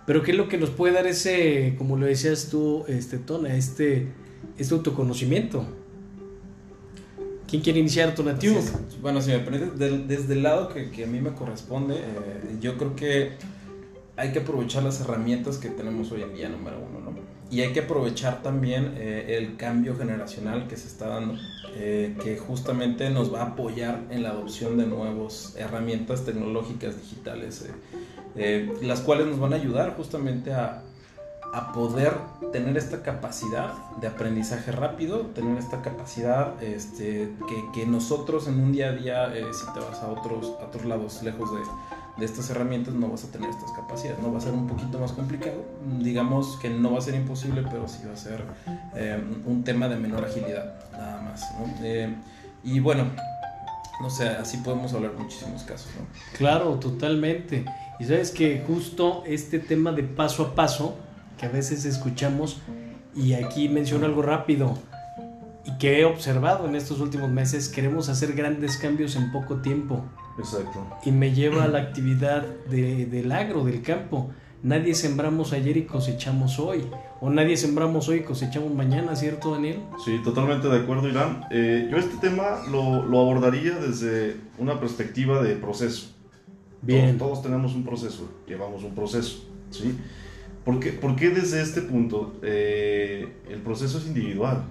pero 0.06 0.22
¿qué 0.22 0.32
es 0.32 0.36
lo 0.36 0.48
que 0.48 0.58
nos 0.58 0.70
puede 0.70 0.94
dar 0.94 1.06
ese, 1.06 1.74
como 1.78 1.96
lo 1.96 2.06
decías 2.06 2.48
tú, 2.50 2.84
este 2.88 3.18
Tona, 3.18 3.54
este, 3.56 4.12
este 4.58 4.74
autoconocimiento? 4.74 5.66
¿Quién 7.50 7.62
quiere 7.62 7.80
iniciar? 7.80 8.14
Así 8.36 8.46
es. 8.46 8.72
Bueno, 9.02 9.20
si 9.20 9.32
me 9.32 9.40
permites, 9.40 9.76
desde 10.06 10.34
el 10.34 10.44
lado 10.44 10.68
que, 10.68 11.02
a 11.02 11.06
mí 11.08 11.20
me 11.20 11.32
corresponde, 11.32 11.96
eh, 11.96 12.56
yo 12.60 12.78
creo 12.78 12.94
que 12.94 13.32
hay 14.16 14.30
que 14.30 14.38
aprovechar 14.38 14.84
las 14.84 15.00
herramientas 15.00 15.58
que 15.58 15.68
tenemos 15.68 16.12
hoy 16.12 16.22
en 16.22 16.32
día, 16.32 16.48
número 16.48 16.76
uno, 16.78 17.00
¿no? 17.00 17.18
Y 17.50 17.62
hay 17.62 17.72
que 17.72 17.80
aprovechar 17.80 18.44
también 18.44 18.94
eh, 18.96 19.36
el 19.36 19.56
cambio 19.56 19.96
generacional 19.96 20.68
que 20.68 20.76
se 20.76 20.86
está 20.86 21.08
dando, 21.08 21.34
eh, 21.74 22.14
que 22.22 22.38
justamente 22.38 23.10
nos 23.10 23.34
va 23.34 23.40
a 23.40 23.46
apoyar 23.46 24.04
en 24.10 24.22
la 24.22 24.30
adopción 24.30 24.76
de 24.76 24.86
nuevas 24.86 25.56
herramientas 25.58 26.24
tecnológicas 26.24 27.02
digitales, 27.02 27.68
las 28.80 29.00
cuales 29.00 29.26
nos 29.26 29.40
van 29.40 29.54
a 29.54 29.56
ayudar 29.56 29.96
justamente 29.96 30.52
a, 30.52 30.84
a 31.52 31.72
poder 31.72 32.14
tener 32.52 32.76
esta 32.76 33.02
capacidad 33.02 33.74
de 34.00 34.06
aprendizaje 34.06 34.72
rápido, 34.72 35.26
tener 35.26 35.58
esta 35.58 35.82
capacidad 35.82 36.62
este, 36.62 37.32
que, 37.48 37.64
que 37.72 37.86
nosotros 37.86 38.46
en 38.48 38.60
un 38.60 38.72
día 38.72 38.88
a 38.88 38.92
día, 38.92 39.32
si 39.52 39.66
te 39.72 39.80
vas 39.80 40.02
a 40.02 40.08
otros, 40.08 40.52
a 40.60 40.66
otros 40.66 40.84
lados 40.84 41.22
lejos 41.22 41.52
de, 41.52 41.60
de 42.20 42.26
estas 42.26 42.50
herramientas 42.50 42.94
no 42.94 43.08
vas 43.08 43.24
a 43.24 43.32
tener 43.32 43.48
estas 43.50 43.72
capacidades, 43.72 44.20
no 44.20 44.30
va 44.30 44.38
a 44.38 44.40
ser 44.40 44.52
un 44.52 44.66
poquito 44.66 44.98
más 44.98 45.12
complicado, 45.12 45.64
digamos 46.00 46.58
que 46.60 46.68
no 46.68 46.92
va 46.92 46.98
a 46.98 47.00
ser 47.00 47.14
imposible, 47.14 47.64
pero 47.70 47.88
sí 47.88 48.02
va 48.06 48.12
a 48.12 48.16
ser 48.16 48.44
eh, 48.94 49.22
un 49.46 49.64
tema 49.64 49.88
de 49.88 49.96
menor 49.96 50.24
agilidad, 50.24 50.74
nada 50.92 51.22
más. 51.22 51.42
Eh, 51.82 52.14
y 52.62 52.78
bueno, 52.80 53.04
no 54.00 54.10
sé, 54.10 54.28
así 54.28 54.58
podemos 54.58 54.92
hablar 54.92 55.12
muchísimos 55.16 55.62
casos. 55.62 55.90
Claro, 56.36 56.74
totalmente. 56.74 57.64
Y 57.98 58.04
sabes 58.04 58.30
que 58.30 58.62
justo 58.66 59.22
este 59.26 59.58
tema 59.58 59.92
de 59.92 60.02
paso 60.02 60.42
a 60.42 60.54
paso, 60.54 60.96
que 61.40 61.46
a 61.46 61.48
veces 61.48 61.86
escuchamos, 61.86 62.60
y 63.16 63.32
aquí 63.32 63.70
menciono 63.70 64.04
algo 64.04 64.20
rápido, 64.20 64.76
y 65.64 65.78
que 65.78 66.00
he 66.00 66.04
observado 66.04 66.68
en 66.68 66.76
estos 66.76 67.00
últimos 67.00 67.30
meses, 67.30 67.70
queremos 67.70 68.10
hacer 68.10 68.34
grandes 68.34 68.76
cambios 68.76 69.16
en 69.16 69.32
poco 69.32 69.56
tiempo. 69.56 70.04
Exacto. 70.38 70.86
Y 71.02 71.12
me 71.12 71.32
lleva 71.32 71.64
a 71.64 71.68
la 71.68 71.78
actividad 71.78 72.44
de, 72.68 73.06
del 73.06 73.32
agro, 73.32 73.64
del 73.64 73.80
campo. 73.80 74.30
Nadie 74.62 74.94
sembramos 74.94 75.54
ayer 75.54 75.78
y 75.78 75.84
cosechamos 75.86 76.58
hoy. 76.58 76.84
O 77.22 77.30
nadie 77.30 77.56
sembramos 77.56 78.08
hoy 78.08 78.18
y 78.18 78.22
cosechamos 78.22 78.74
mañana, 78.74 79.16
¿cierto, 79.16 79.52
Daniel? 79.52 79.80
Sí, 80.04 80.20
totalmente 80.22 80.68
de 80.68 80.78
acuerdo, 80.78 81.08
Irán. 81.08 81.44
Eh, 81.50 81.88
yo 81.90 81.96
este 81.96 82.18
tema 82.18 82.60
lo, 82.70 83.06
lo, 83.06 83.20
abordaría 83.20 83.76
desde 83.76 84.36
una 84.58 84.78
perspectiva 84.78 85.42
de 85.42 85.56
proceso. 85.56 86.10
Bien. 86.82 87.16
Todos, 87.16 87.30
todos 87.30 87.42
tenemos 87.44 87.74
un 87.74 87.84
proceso, 87.84 88.28
llevamos 88.46 88.84
un 88.84 88.94
proceso, 88.94 89.44
¿sí? 89.70 89.94
¿Por 90.64 90.78
qué, 90.78 90.92
por 90.92 91.16
qué 91.16 91.30
desde 91.30 91.62
este 91.62 91.80
punto 91.82 92.34
eh, 92.42 93.28
el 93.48 93.60
proceso 93.60 93.98
es 93.98 94.06
individual? 94.06 94.64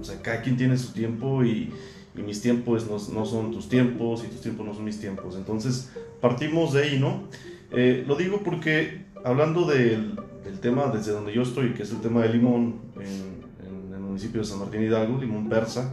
O 0.00 0.04
sea, 0.04 0.20
cada 0.20 0.42
quien 0.42 0.56
tiene 0.56 0.76
su 0.76 0.92
tiempo 0.92 1.44
y, 1.44 1.72
y 2.16 2.22
mis 2.22 2.40
tiempos 2.40 2.86
no, 2.88 2.96
no, 3.14 3.24
son 3.24 3.52
tus 3.52 3.68
tiempos 3.68 4.24
y 4.24 4.28
tus 4.28 4.40
tiempos 4.40 4.66
no 4.66 4.74
son 4.74 4.84
mis 4.84 5.00
tiempos. 5.00 5.36
Entonces, 5.36 5.90
partimos 6.20 6.72
de 6.72 6.82
ahí, 6.82 6.98
¿no? 6.98 7.22
Eh, 7.70 8.04
lo 8.06 8.16
digo 8.16 8.40
porque 8.44 9.04
hablando 9.24 9.66
del, 9.66 10.16
del, 10.44 10.58
tema 10.60 10.86
desde 10.86 11.12
donde 11.12 11.32
yo 11.32 11.42
estoy, 11.42 11.74
que 11.74 11.82
es 11.82 11.90
el 11.90 12.00
tema 12.00 12.22
de 12.22 12.30
limón 12.30 12.76
en, 12.96 13.86
en 13.86 13.92
el 13.92 14.00
municipio 14.00 14.40
de 14.40 14.46
San 14.46 14.58
Martín 14.58 14.82
Hidalgo, 14.82 15.18
limón 15.18 15.48
persa, 15.48 15.92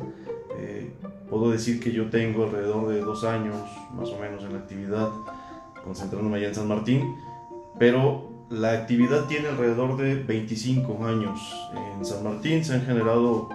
eh, 0.57 0.91
puedo 1.29 1.51
decir 1.51 1.79
que 1.79 1.91
yo 1.91 2.09
tengo 2.09 2.45
alrededor 2.45 2.87
de 2.89 3.01
dos 3.01 3.23
años 3.23 3.57
más 3.95 4.09
o 4.09 4.19
menos 4.19 4.43
en 4.43 4.53
la 4.53 4.59
actividad, 4.59 5.09
concentrándome 5.83 6.37
allá 6.37 6.47
en 6.47 6.55
San 6.55 6.67
Martín, 6.67 7.15
pero 7.77 8.34
la 8.49 8.73
actividad 8.73 9.25
tiene 9.25 9.47
alrededor 9.47 9.97
de 9.97 10.15
25 10.15 11.05
años. 11.05 11.39
En 11.97 12.05
San 12.05 12.23
Martín 12.23 12.63
se 12.63 12.75
han 12.75 12.85
generado 12.85 13.49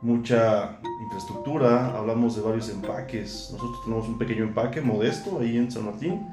mucha 0.00 0.78
infraestructura, 1.02 1.96
hablamos 1.96 2.36
de 2.36 2.42
varios 2.42 2.68
empaques. 2.68 3.50
Nosotros 3.52 3.84
tenemos 3.84 4.08
un 4.08 4.18
pequeño 4.18 4.44
empaque 4.44 4.80
modesto 4.80 5.40
ahí 5.40 5.56
en 5.56 5.70
San 5.70 5.86
Martín, 5.86 6.28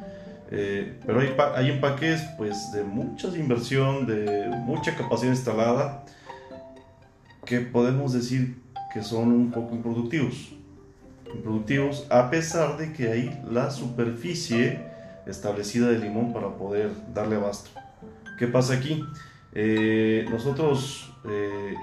eh, 0.52 1.00
pero 1.06 1.20
hay, 1.56 1.70
empaques 1.70 2.22
pues 2.38 2.72
de 2.72 2.84
mucha 2.84 3.30
inversión, 3.30 4.06
de 4.06 4.50
mucha 4.66 4.96
capacidad 4.96 5.32
instalada, 5.32 6.06
que 7.46 7.62
podemos 7.62 8.14
decir 8.14 8.58
que 8.94 9.04
son 9.04 9.32
un 9.32 9.52
poco 9.52 9.76
improductivos. 9.76 10.52
Improductivos 11.34 12.06
a 12.10 12.30
pesar 12.30 12.78
de 12.78 12.94
que 12.94 13.10
hay 13.10 13.42
la 13.50 13.72
superficie 13.72 14.80
establecida 15.26 15.88
de 15.88 16.00
limón 16.00 16.34
para 16.34 16.50
poder 16.56 16.92
darle 17.14 17.36
abasto. 17.36 17.72
¿Qué 18.38 18.48
pasa 18.48 18.74
aquí? 18.76 19.04
Eh, 19.54 20.26
nosotros 20.30 21.14
eh, 21.26 21.76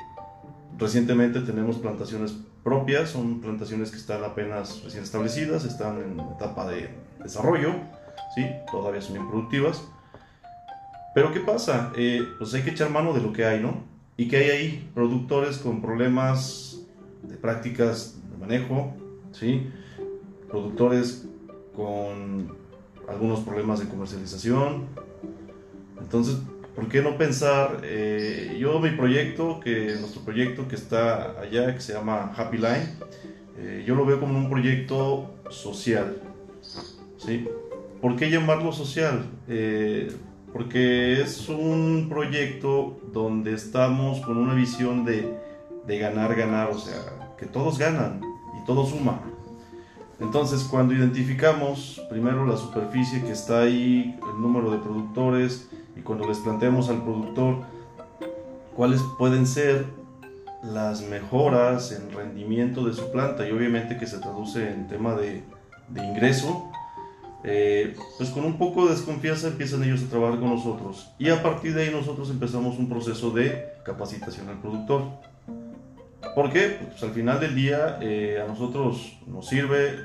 Recientemente 0.79 1.41
tenemos 1.41 1.77
plantaciones 1.77 2.35
propias, 2.65 3.11
son 3.11 3.41
plantaciones 3.41 3.91
que 3.91 3.99
están 3.99 4.25
apenas 4.25 4.83
recién 4.83 5.03
establecidas, 5.03 5.65
están 5.65 5.99
en 5.99 6.19
etapa 6.19 6.67
de 6.69 6.91
desarrollo, 7.23 7.75
¿sí? 8.35 8.47
todavía 8.71 9.01
son 9.01 9.17
improductivas. 9.17 9.85
Pero 11.15 11.33
¿qué 11.33 11.41
pasa? 11.41 11.93
Eh, 11.97 12.27
pues 12.39 12.55
hay 12.55 12.63
que 12.63 12.71
echar 12.71 12.91
mano 12.91 13.13
de 13.13 13.21
lo 13.21 13.33
que 13.33 13.45
hay, 13.45 13.61
¿no? 13.61 13.85
Y 14.17 14.29
que 14.29 14.39
hay 14.39 14.51
ahí 14.51 14.91
productores 14.95 15.59
con 15.59 15.83
problemas 15.83 16.81
de 17.23 17.37
prácticas 17.37 18.17
de 18.31 18.39
manejo, 18.39 18.95
¿sí? 19.33 19.71
Productores 20.49 21.29
con 21.77 22.57
algunos 23.09 23.41
problemas 23.41 23.79
de 23.79 23.89
comercialización. 23.89 24.87
Entonces, 26.01 26.39
¿por 26.75 26.89
qué 26.89 27.03
no 27.03 27.17
pensar? 27.17 27.81
Eh, 27.85 28.57
yo 28.61 28.81
mi 28.81 28.91
proyecto, 28.91 29.61
que 29.61 29.97
nuestro 30.01 30.23
proyecto 30.23 30.69
que 30.69 30.77
está 30.77 31.41
allá, 31.41 31.75
que 31.75 31.81
se 31.81 31.93
llama 31.93 32.33
Happy 32.37 32.57
Line, 32.57 32.89
eh, 33.59 33.85
yo 33.87 33.95
lo 33.95 34.05
veo 34.05 34.21
como 34.21 34.39
un 34.39 34.49
proyecto 34.49 35.35
social. 35.51 36.17
¿sí? 37.19 37.47
¿Por 38.01 38.17
qué 38.17 38.31
llamarlo 38.31 38.73
social? 38.73 39.27
Eh, 39.49 40.13
porque 40.53 41.21
es 41.21 41.49
un 41.49 42.09
proyecto 42.09 43.01
donde 43.13 43.55
estamos 43.55 44.21
con 44.21 44.37
una 44.37 44.55
visión 44.55 45.05
de, 45.05 45.33
de 45.87 45.99
ganar, 45.99 46.35
ganar, 46.35 46.71
o 46.71 46.79
sea, 46.79 47.35
que 47.39 47.47
todos 47.47 47.79
ganan 47.79 48.21
y 48.61 48.67
todo 48.67 48.85
suma. 48.85 49.21
Entonces, 50.21 50.63
cuando 50.65 50.95
identificamos 50.95 52.01
primero 52.09 52.47
la 52.47 52.57
superficie 52.57 53.23
que 53.23 53.33
está 53.33 53.63
ahí, 53.63 54.17
el 54.23 54.41
número 54.41 54.71
de 54.71 54.79
productores, 54.79 55.69
y 55.97 56.01
cuando 56.01 56.27
les 56.27 56.39
planteamos 56.39 56.89
al 56.89 57.03
productor 57.03 57.63
cuáles 58.75 59.01
pueden 59.19 59.47
ser 59.47 59.87
las 60.63 61.03
mejoras 61.03 61.93
en 61.93 62.13
rendimiento 62.13 62.85
de 62.85 62.95
su 62.95 63.11
planta 63.11 63.47
y 63.47 63.51
obviamente 63.51 63.99
que 63.99 64.07
se 64.07 64.19
traduce 64.19 64.71
en 64.71 64.87
tema 64.87 65.15
de, 65.15 65.43
ingreso, 65.95 66.71
eh, 67.45 67.97
pues 68.17 68.31
con 68.31 68.45
un 68.45 68.57
poco 68.57 68.87
de 68.87 68.93
desconfianza 68.93 69.49
empiezan 69.49 69.83
ellos 69.83 70.03
a 70.05 70.09
trabajar 70.09 70.39
con 70.39 70.51
nosotros 70.51 71.13
y 71.19 71.29
a 71.29 71.43
partir 71.43 71.75
de 71.75 71.83
ahí 71.83 71.91
nosotros 71.91 72.31
empezamos 72.31 72.79
un 72.79 72.89
proceso 72.89 73.31
de 73.31 73.73
capacitación 73.85 74.49
al 74.49 74.61
productor. 74.61 75.03
¿Por 76.37 76.51
qué? 76.51 76.79
Pues 76.91 77.03
al 77.03 77.11
final 77.11 77.41
del 77.41 77.55
día 77.55 77.99
eh, 78.01 78.41
a 78.43 78.47
nosotros 78.47 79.19
nos 79.27 79.49
sirve 79.49 79.99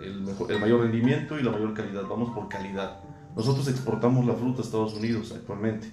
el 0.00 0.58
mayor 0.58 0.80
rendimiento 0.80 1.38
y 1.38 1.42
la 1.42 1.50
mayor 1.50 1.74
calidad, 1.74 2.04
vamos 2.08 2.30
por 2.34 2.48
calidad. 2.48 2.98
Nosotros 3.38 3.68
exportamos 3.68 4.26
la 4.26 4.34
fruta 4.34 4.62
a 4.62 4.64
Estados 4.64 4.94
Unidos 4.94 5.32
actualmente. 5.32 5.88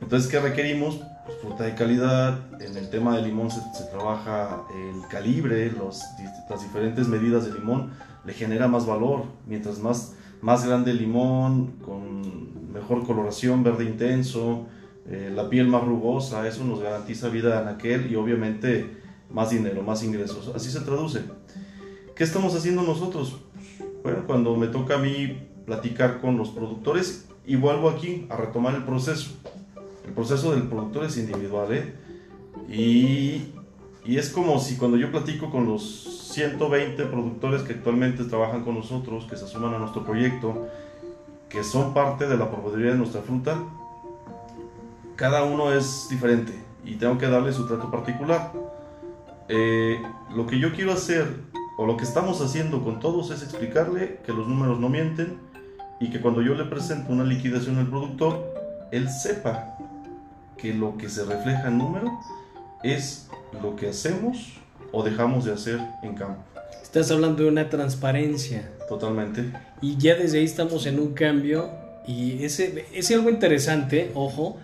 Entonces, 0.00 0.28
¿qué 0.28 0.40
requerimos? 0.40 1.00
Pues 1.24 1.38
fruta 1.38 1.62
de 1.62 1.76
calidad. 1.76 2.36
En 2.60 2.76
el 2.76 2.90
tema 2.90 3.14
del 3.14 3.26
limón 3.26 3.48
se, 3.48 3.60
se 3.72 3.84
trabaja 3.84 4.64
el 4.74 5.06
calibre, 5.06 5.70
los, 5.70 6.02
las 6.48 6.62
diferentes 6.62 7.06
medidas 7.06 7.44
de 7.44 7.52
limón. 7.52 7.92
Le 8.24 8.32
genera 8.32 8.66
más 8.66 8.86
valor. 8.86 9.26
Mientras 9.46 9.78
más, 9.78 10.14
más 10.42 10.66
grande 10.66 10.90
el 10.90 10.98
limón, 10.98 11.76
con 11.84 12.72
mejor 12.72 13.06
coloración, 13.06 13.62
verde 13.62 13.84
intenso, 13.84 14.66
eh, 15.06 15.30
la 15.32 15.48
piel 15.48 15.68
más 15.68 15.84
rugosa, 15.84 16.46
eso 16.48 16.64
nos 16.64 16.80
garantiza 16.80 17.28
vida 17.28 17.62
en 17.62 17.68
aquel 17.68 18.10
y 18.10 18.16
obviamente 18.16 18.96
más 19.30 19.50
dinero, 19.50 19.84
más 19.84 20.02
ingresos. 20.02 20.50
Así 20.56 20.72
se 20.72 20.80
traduce. 20.80 21.22
¿Qué 22.16 22.24
estamos 22.24 22.52
haciendo 22.56 22.82
nosotros? 22.82 23.36
Bueno, 24.02 24.24
cuando 24.26 24.56
me 24.56 24.66
toca 24.66 24.96
a 24.96 24.98
mí 24.98 25.49
platicar 25.70 26.20
con 26.20 26.36
los 26.36 26.48
productores 26.48 27.28
y 27.46 27.54
vuelvo 27.54 27.90
aquí 27.90 28.26
a 28.28 28.36
retomar 28.36 28.74
el 28.74 28.82
proceso. 28.82 29.30
El 30.04 30.12
proceso 30.12 30.50
del 30.50 30.64
productor 30.64 31.04
es 31.04 31.16
individual, 31.16 31.72
¿eh? 31.72 31.94
Y, 32.68 33.52
y 34.04 34.18
es 34.18 34.30
como 34.30 34.58
si 34.58 34.76
cuando 34.76 34.96
yo 34.96 35.12
platico 35.12 35.48
con 35.48 35.66
los 35.66 36.32
120 36.32 37.04
productores 37.04 37.62
que 37.62 37.74
actualmente 37.74 38.24
trabajan 38.24 38.64
con 38.64 38.74
nosotros, 38.74 39.26
que 39.30 39.36
se 39.36 39.46
suman 39.46 39.72
a 39.74 39.78
nuestro 39.78 40.04
proyecto, 40.04 40.66
que 41.48 41.62
son 41.62 41.94
parte 41.94 42.26
de 42.26 42.36
la 42.36 42.50
proveeduría 42.50 42.90
de 42.90 42.98
nuestra 42.98 43.22
fruta, 43.22 43.56
cada 45.14 45.44
uno 45.44 45.72
es 45.72 46.08
diferente 46.10 46.52
y 46.84 46.96
tengo 46.96 47.16
que 47.16 47.28
darle 47.28 47.52
su 47.52 47.64
trato 47.68 47.92
particular. 47.92 48.52
Eh, 49.48 50.02
lo 50.34 50.48
que 50.48 50.58
yo 50.58 50.72
quiero 50.72 50.92
hacer, 50.92 51.28
o 51.78 51.86
lo 51.86 51.96
que 51.96 52.02
estamos 52.02 52.40
haciendo 52.40 52.82
con 52.82 52.98
todos, 52.98 53.30
es 53.30 53.44
explicarle 53.44 54.18
que 54.26 54.32
los 54.32 54.48
números 54.48 54.80
no 54.80 54.88
mienten, 54.88 55.48
y 56.00 56.08
que 56.08 56.20
cuando 56.20 56.40
yo 56.40 56.54
le 56.54 56.64
presento 56.64 57.12
una 57.12 57.24
liquidación 57.24 57.78
al 57.78 57.88
productor, 57.88 58.54
él 58.90 59.08
sepa 59.10 59.76
que 60.56 60.74
lo 60.74 60.96
que 60.96 61.08
se 61.08 61.24
refleja 61.24 61.68
en 61.68 61.78
número 61.78 62.10
es 62.82 63.28
lo 63.62 63.76
que 63.76 63.90
hacemos 63.90 64.54
o 64.92 65.02
dejamos 65.02 65.44
de 65.44 65.52
hacer 65.52 65.78
en 66.02 66.14
campo. 66.14 66.42
Estás 66.82 67.10
hablando 67.10 67.42
de 67.44 67.48
una 67.50 67.68
transparencia. 67.68 68.68
Totalmente. 68.88 69.52
Y 69.80 69.96
ya 69.96 70.16
desde 70.16 70.38
ahí 70.38 70.44
estamos 70.44 70.86
en 70.86 70.98
un 70.98 71.14
cambio. 71.14 71.70
Y 72.06 72.42
ese 72.42 72.86
es 72.92 73.10
algo 73.12 73.30
interesante, 73.30 74.10
ojo. 74.14 74.58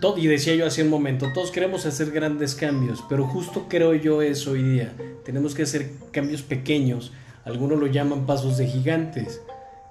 Todo, 0.00 0.18
y 0.18 0.26
decía 0.26 0.54
yo 0.54 0.66
hace 0.66 0.82
un 0.82 0.90
momento, 0.90 1.32
todos 1.32 1.50
queremos 1.50 1.86
hacer 1.86 2.10
grandes 2.10 2.54
cambios, 2.54 3.04
pero 3.08 3.26
justo 3.26 3.66
creo 3.68 3.94
yo 3.94 4.22
eso 4.22 4.52
hoy 4.52 4.62
día. 4.62 4.92
Tenemos 5.24 5.54
que 5.54 5.62
hacer 5.62 5.90
cambios 6.10 6.42
pequeños. 6.42 7.12
Algunos 7.44 7.78
lo 7.78 7.86
llaman 7.86 8.26
pasos 8.26 8.56
de 8.56 8.66
gigantes. 8.66 9.40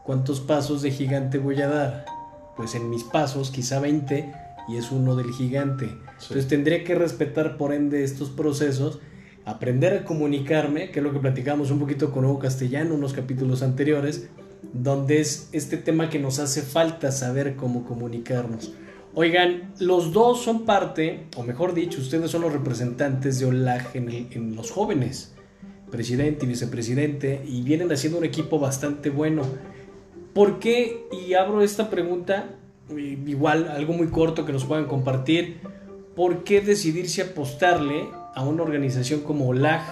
¿Cuántos 0.03 0.41
pasos 0.41 0.81
de 0.81 0.91
gigante 0.91 1.37
voy 1.37 1.61
a 1.61 1.67
dar? 1.69 2.05
Pues 2.57 2.75
en 2.75 2.89
mis 2.89 3.05
pasos 3.05 3.51
quizá 3.51 3.79
20 3.79 4.33
y 4.67 4.75
es 4.75 4.91
uno 4.91 5.15
del 5.15 5.31
gigante. 5.31 5.85
Entonces 6.21 6.47
tendría 6.49 6.83
que 6.83 6.93
respetar 6.93 7.55
por 7.55 7.73
ende 7.73 8.03
estos 8.03 8.29
procesos, 8.29 8.99
aprender 9.45 9.93
a 9.93 10.03
comunicarme, 10.03 10.91
que 10.91 10.99
es 10.99 11.03
lo 11.03 11.13
que 11.13 11.19
platicamos 11.19 11.71
un 11.71 11.79
poquito 11.79 12.11
con 12.11 12.25
Hugo 12.25 12.39
Castellano, 12.39 12.95
unos 12.95 13.13
capítulos 13.13 13.63
anteriores, 13.63 14.27
donde 14.73 15.21
es 15.21 15.47
este 15.53 15.77
tema 15.77 16.09
que 16.09 16.19
nos 16.19 16.39
hace 16.39 16.63
falta 16.63 17.11
saber 17.13 17.55
cómo 17.55 17.85
comunicarnos. 17.85 18.73
Oigan, 19.15 19.73
los 19.79 20.11
dos 20.11 20.41
son 20.41 20.65
parte, 20.65 21.27
o 21.37 21.43
mejor 21.43 21.73
dicho, 21.73 22.01
ustedes 22.01 22.29
son 22.29 22.41
los 22.41 22.51
representantes 22.51 23.39
de 23.39 23.45
OLAG 23.45 23.91
en, 23.93 24.09
en 24.31 24.55
los 24.55 24.69
jóvenes, 24.71 25.33
presidente 25.91 26.45
y 26.45 26.49
vicepresidente, 26.49 27.41
y 27.47 27.61
vienen 27.61 27.89
haciendo 27.89 28.17
un 28.17 28.25
equipo 28.25 28.59
bastante 28.59 29.09
bueno. 29.09 29.43
¿Por 30.33 30.59
qué? 30.59 31.07
Y 31.11 31.35
abro 31.35 31.61
esta 31.61 31.89
pregunta, 31.89 32.49
igual 32.89 33.69
algo 33.69 33.93
muy 33.93 34.07
corto 34.07 34.45
que 34.45 34.51
nos 34.51 34.65
puedan 34.65 34.85
compartir. 34.85 35.61
¿Por 36.15 36.43
qué 36.43 36.61
decidirse 36.61 37.21
apostarle 37.21 38.07
a 38.35 38.43
una 38.43 38.63
organización 38.63 39.21
como 39.21 39.47
OLAG 39.47 39.83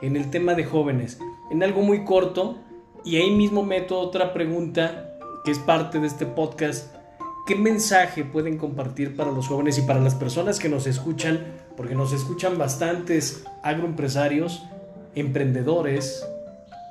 en 0.00 0.16
el 0.16 0.30
tema 0.30 0.54
de 0.54 0.64
jóvenes? 0.64 1.18
En 1.50 1.62
algo 1.62 1.82
muy 1.82 2.04
corto, 2.04 2.58
y 3.04 3.16
ahí 3.16 3.30
mismo 3.30 3.62
meto 3.62 3.98
otra 3.98 4.32
pregunta 4.32 5.18
que 5.44 5.50
es 5.50 5.58
parte 5.58 5.98
de 5.98 6.06
este 6.06 6.24
podcast. 6.24 6.94
¿Qué 7.46 7.56
mensaje 7.56 8.24
pueden 8.24 8.56
compartir 8.56 9.16
para 9.16 9.32
los 9.32 9.48
jóvenes 9.48 9.76
y 9.78 9.82
para 9.82 10.00
las 10.00 10.14
personas 10.14 10.60
que 10.60 10.68
nos 10.68 10.86
escuchan? 10.86 11.40
Porque 11.76 11.94
nos 11.94 12.12
escuchan 12.12 12.56
bastantes 12.56 13.44
agroempresarios, 13.62 14.62
emprendedores, 15.14 16.24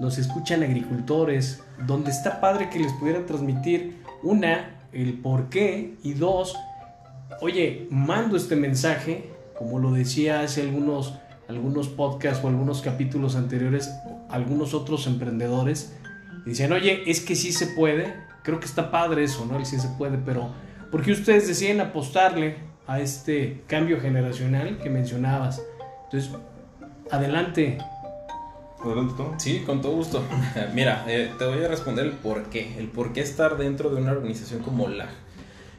nos 0.01 0.17
escuchan 0.17 0.63
agricultores, 0.63 1.63
donde 1.85 2.11
está 2.11 2.39
padre 2.41 2.69
que 2.69 2.79
les 2.79 2.93
pudiera 2.93 3.25
transmitir 3.25 4.01
una, 4.23 4.81
el 4.91 5.13
por 5.19 5.49
qué 5.49 5.95
y 6.03 6.13
dos, 6.13 6.55
oye, 7.41 7.87
mando 7.89 8.37
este 8.37 8.55
mensaje, 8.55 9.29
como 9.57 9.79
lo 9.79 9.91
decía 9.91 10.41
hace 10.41 10.61
algunos, 10.61 11.15
algunos 11.47 11.87
podcasts 11.87 12.43
o 12.43 12.47
algunos 12.47 12.81
capítulos 12.81 13.35
anteriores, 13.35 13.89
algunos 14.29 14.73
otros 14.73 15.07
emprendedores, 15.07 15.95
decían, 16.45 16.71
oye, 16.71 17.03
es 17.05 17.21
que 17.21 17.35
sí 17.35 17.51
se 17.51 17.67
puede, 17.67 18.13
creo 18.43 18.59
que 18.59 18.65
está 18.65 18.91
padre 18.91 19.23
eso, 19.23 19.45
¿no? 19.45 19.57
El 19.57 19.65
sí 19.65 19.79
se 19.79 19.89
puede, 19.89 20.17
pero 20.17 20.49
¿por 20.91 21.03
qué 21.03 21.11
ustedes 21.11 21.47
deciden 21.47 21.81
apostarle 21.81 22.57
a 22.87 22.99
este 22.99 23.63
cambio 23.67 23.99
generacional 23.99 24.79
que 24.79 24.89
mencionabas? 24.89 25.61
Entonces, 26.05 26.31
adelante. 27.11 27.77
Adelante, 28.83 29.13
Tom. 29.15 29.39
Sí, 29.39 29.59
con 29.65 29.81
todo 29.81 29.93
gusto. 29.93 30.23
Mira, 30.73 31.05
eh, 31.07 31.31
te 31.37 31.45
voy 31.45 31.63
a 31.63 31.67
responder 31.67 32.05
el 32.05 32.13
por 32.13 32.43
qué. 32.49 32.77
El 32.77 32.87
por 32.87 33.13
qué 33.13 33.21
estar 33.21 33.57
dentro 33.57 33.89
de 33.89 34.01
una 34.01 34.11
organización 34.11 34.61
como 34.61 34.87
LAG. 34.87 35.09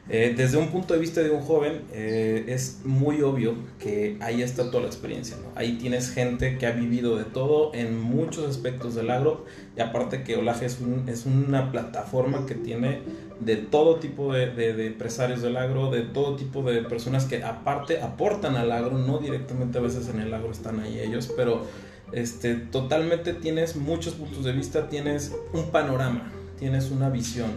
Eh, 0.09 0.33
desde 0.35 0.57
un 0.57 0.67
punto 0.67 0.93
de 0.93 0.99
vista 0.99 1.21
de 1.21 1.29
un 1.29 1.41
joven, 1.41 1.83
eh, 1.93 2.43
es 2.47 2.81
muy 2.83 3.21
obvio 3.21 3.55
que 3.79 4.17
ahí 4.19 4.41
está 4.41 4.69
toda 4.69 4.81
la 4.81 4.87
experiencia. 4.87 5.37
¿no? 5.37 5.49
Ahí 5.55 5.77
tienes 5.77 6.11
gente 6.11 6.57
que 6.57 6.65
ha 6.65 6.71
vivido 6.71 7.17
de 7.17 7.23
todo 7.23 7.73
en 7.73 7.99
muchos 8.01 8.49
aspectos 8.49 8.95
del 8.95 9.09
agro. 9.09 9.45
Y 9.77 9.81
aparte 9.81 10.23
que 10.23 10.35
Olaje 10.35 10.65
es, 10.65 10.79
un, 10.81 11.07
es 11.07 11.25
una 11.25 11.71
plataforma 11.71 12.45
que 12.45 12.55
tiene 12.55 12.99
de 13.39 13.55
todo 13.57 13.95
tipo 13.95 14.33
de, 14.33 14.47
de, 14.47 14.73
de, 14.73 14.87
empresarios 14.87 15.41
del 15.41 15.55
agro, 15.55 15.89
de 15.89 16.01
todo 16.01 16.35
tipo 16.35 16.63
de 16.63 16.83
personas 16.83 17.25
que 17.25 17.43
aparte 17.43 18.01
aportan 18.01 18.55
al 18.55 18.71
agro, 18.71 18.97
no 18.97 19.19
directamente 19.19 19.77
a 19.77 19.81
veces 19.81 20.09
en 20.09 20.19
el 20.19 20.33
agro 20.33 20.51
están 20.51 20.79
ahí 20.81 20.99
ellos, 20.99 21.31
pero 21.35 21.65
este, 22.13 22.55
totalmente 22.55 23.33
tienes 23.33 23.75
muchos 23.75 24.13
puntos 24.13 24.43
de 24.43 24.51
vista, 24.51 24.87
tienes 24.87 25.33
un 25.51 25.71
panorama, 25.71 26.31
tienes 26.59 26.91
una 26.91 27.09
visión. 27.09 27.51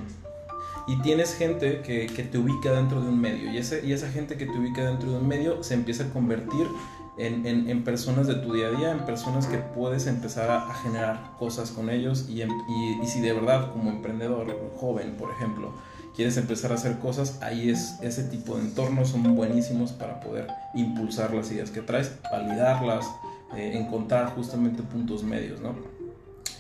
Y 0.89 1.01
tienes 1.03 1.35
gente 1.35 1.83
que, 1.83 2.07
te 2.09 2.39
ubica 2.39 2.73
dentro 2.73 3.01
de 3.01 3.09
un 3.09 3.21
medio. 3.21 3.51
Y, 3.53 3.59
esa 3.59 4.09
gente 4.09 4.37
que 4.37 4.47
te 4.47 4.59
ubica 4.59 4.85
dentro 4.85 5.11
de 5.11 5.19
un 5.19 5.27
medio 5.27 5.63
se 5.63 5.75
empieza 5.75 6.05
a 6.05 6.11
convertir 6.11 6.67
en, 7.19 7.83
personas 7.83 8.29
de 8.29 8.37
tu 8.37 8.53
día 8.53 8.69
a 8.69 8.71
día, 8.71 8.93
en 8.93 9.01
personas 9.01 9.47
que 9.47 9.59
puedes 9.59 10.07
empezar 10.07 10.49
a, 10.51 10.73
generar 10.75 11.33
cosas 11.39 11.73
con 11.73 11.91
ellos. 11.91 12.27
Y, 12.29 12.43
y, 12.43 13.01
y, 13.03 13.07
si 13.07 13.21
de 13.21 13.33
verdad 13.33 13.73
como 13.73 13.91
emprendedor 13.91 14.47
joven, 14.77 15.17
por 15.17 15.33
ejemplo, 15.33 15.73
quieres 16.15 16.37
empezar 16.37 16.73
a 16.73 16.77
hacer 16.77 16.99
cosas, 16.99 17.43
ahí 17.43 17.69
es 17.69 17.97
ese 18.01 18.25
tipo 18.25 18.57
de 18.57 18.63
entornos 18.63 19.11
son 19.11 19.35
buenísimos 19.35 19.93
para 19.93 20.21
poder 20.21 20.47
impulsar 20.75 21.35
las 21.35 21.51
ideas 21.51 21.71
que 21.71 21.83
traes, 21.83 22.13
validarlas, 22.31 23.07
eh, 23.55 23.73
encontrar 23.75 24.35
justamente 24.35 24.83
puntos 24.83 25.23
medios, 25.23 25.61
¿no? 25.61 25.75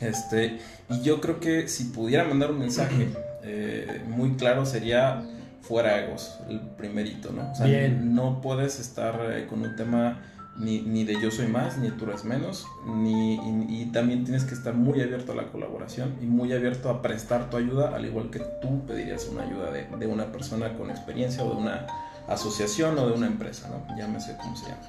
Este, 0.00 0.58
y 0.90 1.00
yo 1.02 1.20
creo 1.20 1.40
que 1.40 1.68
si 1.68 1.84
pudiera 1.84 2.24
mandar 2.24 2.50
un 2.50 2.58
mensaje 2.58 3.08
eh, 3.42 4.02
muy 4.08 4.34
claro 4.34 4.66
sería 4.66 5.22
fuera 5.62 5.98
egos, 5.98 6.38
el 6.48 6.60
primerito, 6.60 7.32
¿no? 7.32 7.50
O 7.50 7.54
sea, 7.54 7.66
Bien. 7.66 8.14
no 8.14 8.40
puedes 8.40 8.78
estar 8.78 9.18
eh, 9.32 9.46
con 9.48 9.62
un 9.62 9.74
tema 9.74 10.20
ni, 10.58 10.80
ni, 10.80 11.04
de 11.04 11.20
yo 11.20 11.30
soy 11.30 11.48
más, 11.48 11.76
ni 11.76 11.90
tú 11.90 12.04
eres 12.04 12.24
menos, 12.24 12.66
ni, 12.86 13.34
y, 13.34 13.82
y, 13.82 13.86
también 13.86 14.24
tienes 14.24 14.44
que 14.44 14.54
estar 14.54 14.74
muy 14.74 15.02
abierto 15.02 15.32
a 15.32 15.34
la 15.34 15.48
colaboración 15.48 16.16
y 16.22 16.26
muy 16.26 16.52
abierto 16.52 16.88
a 16.88 17.02
prestar 17.02 17.50
tu 17.50 17.58
ayuda, 17.58 17.94
al 17.94 18.06
igual 18.06 18.30
que 18.30 18.38
tú 18.62 18.86
pedirías 18.86 19.26
una 19.26 19.42
ayuda 19.42 19.70
de, 19.70 19.86
de 19.98 20.06
una 20.06 20.32
persona 20.32 20.72
con 20.74 20.90
experiencia 20.90 21.44
o 21.44 21.50
de 21.50 21.56
una 21.56 21.86
asociación 22.28 22.98
o 22.98 23.06
de 23.06 23.12
una 23.12 23.26
empresa, 23.26 23.68
¿no? 23.68 23.96
Llámese 23.96 24.36
como 24.36 24.56
se 24.56 24.66
llama. 24.66 24.80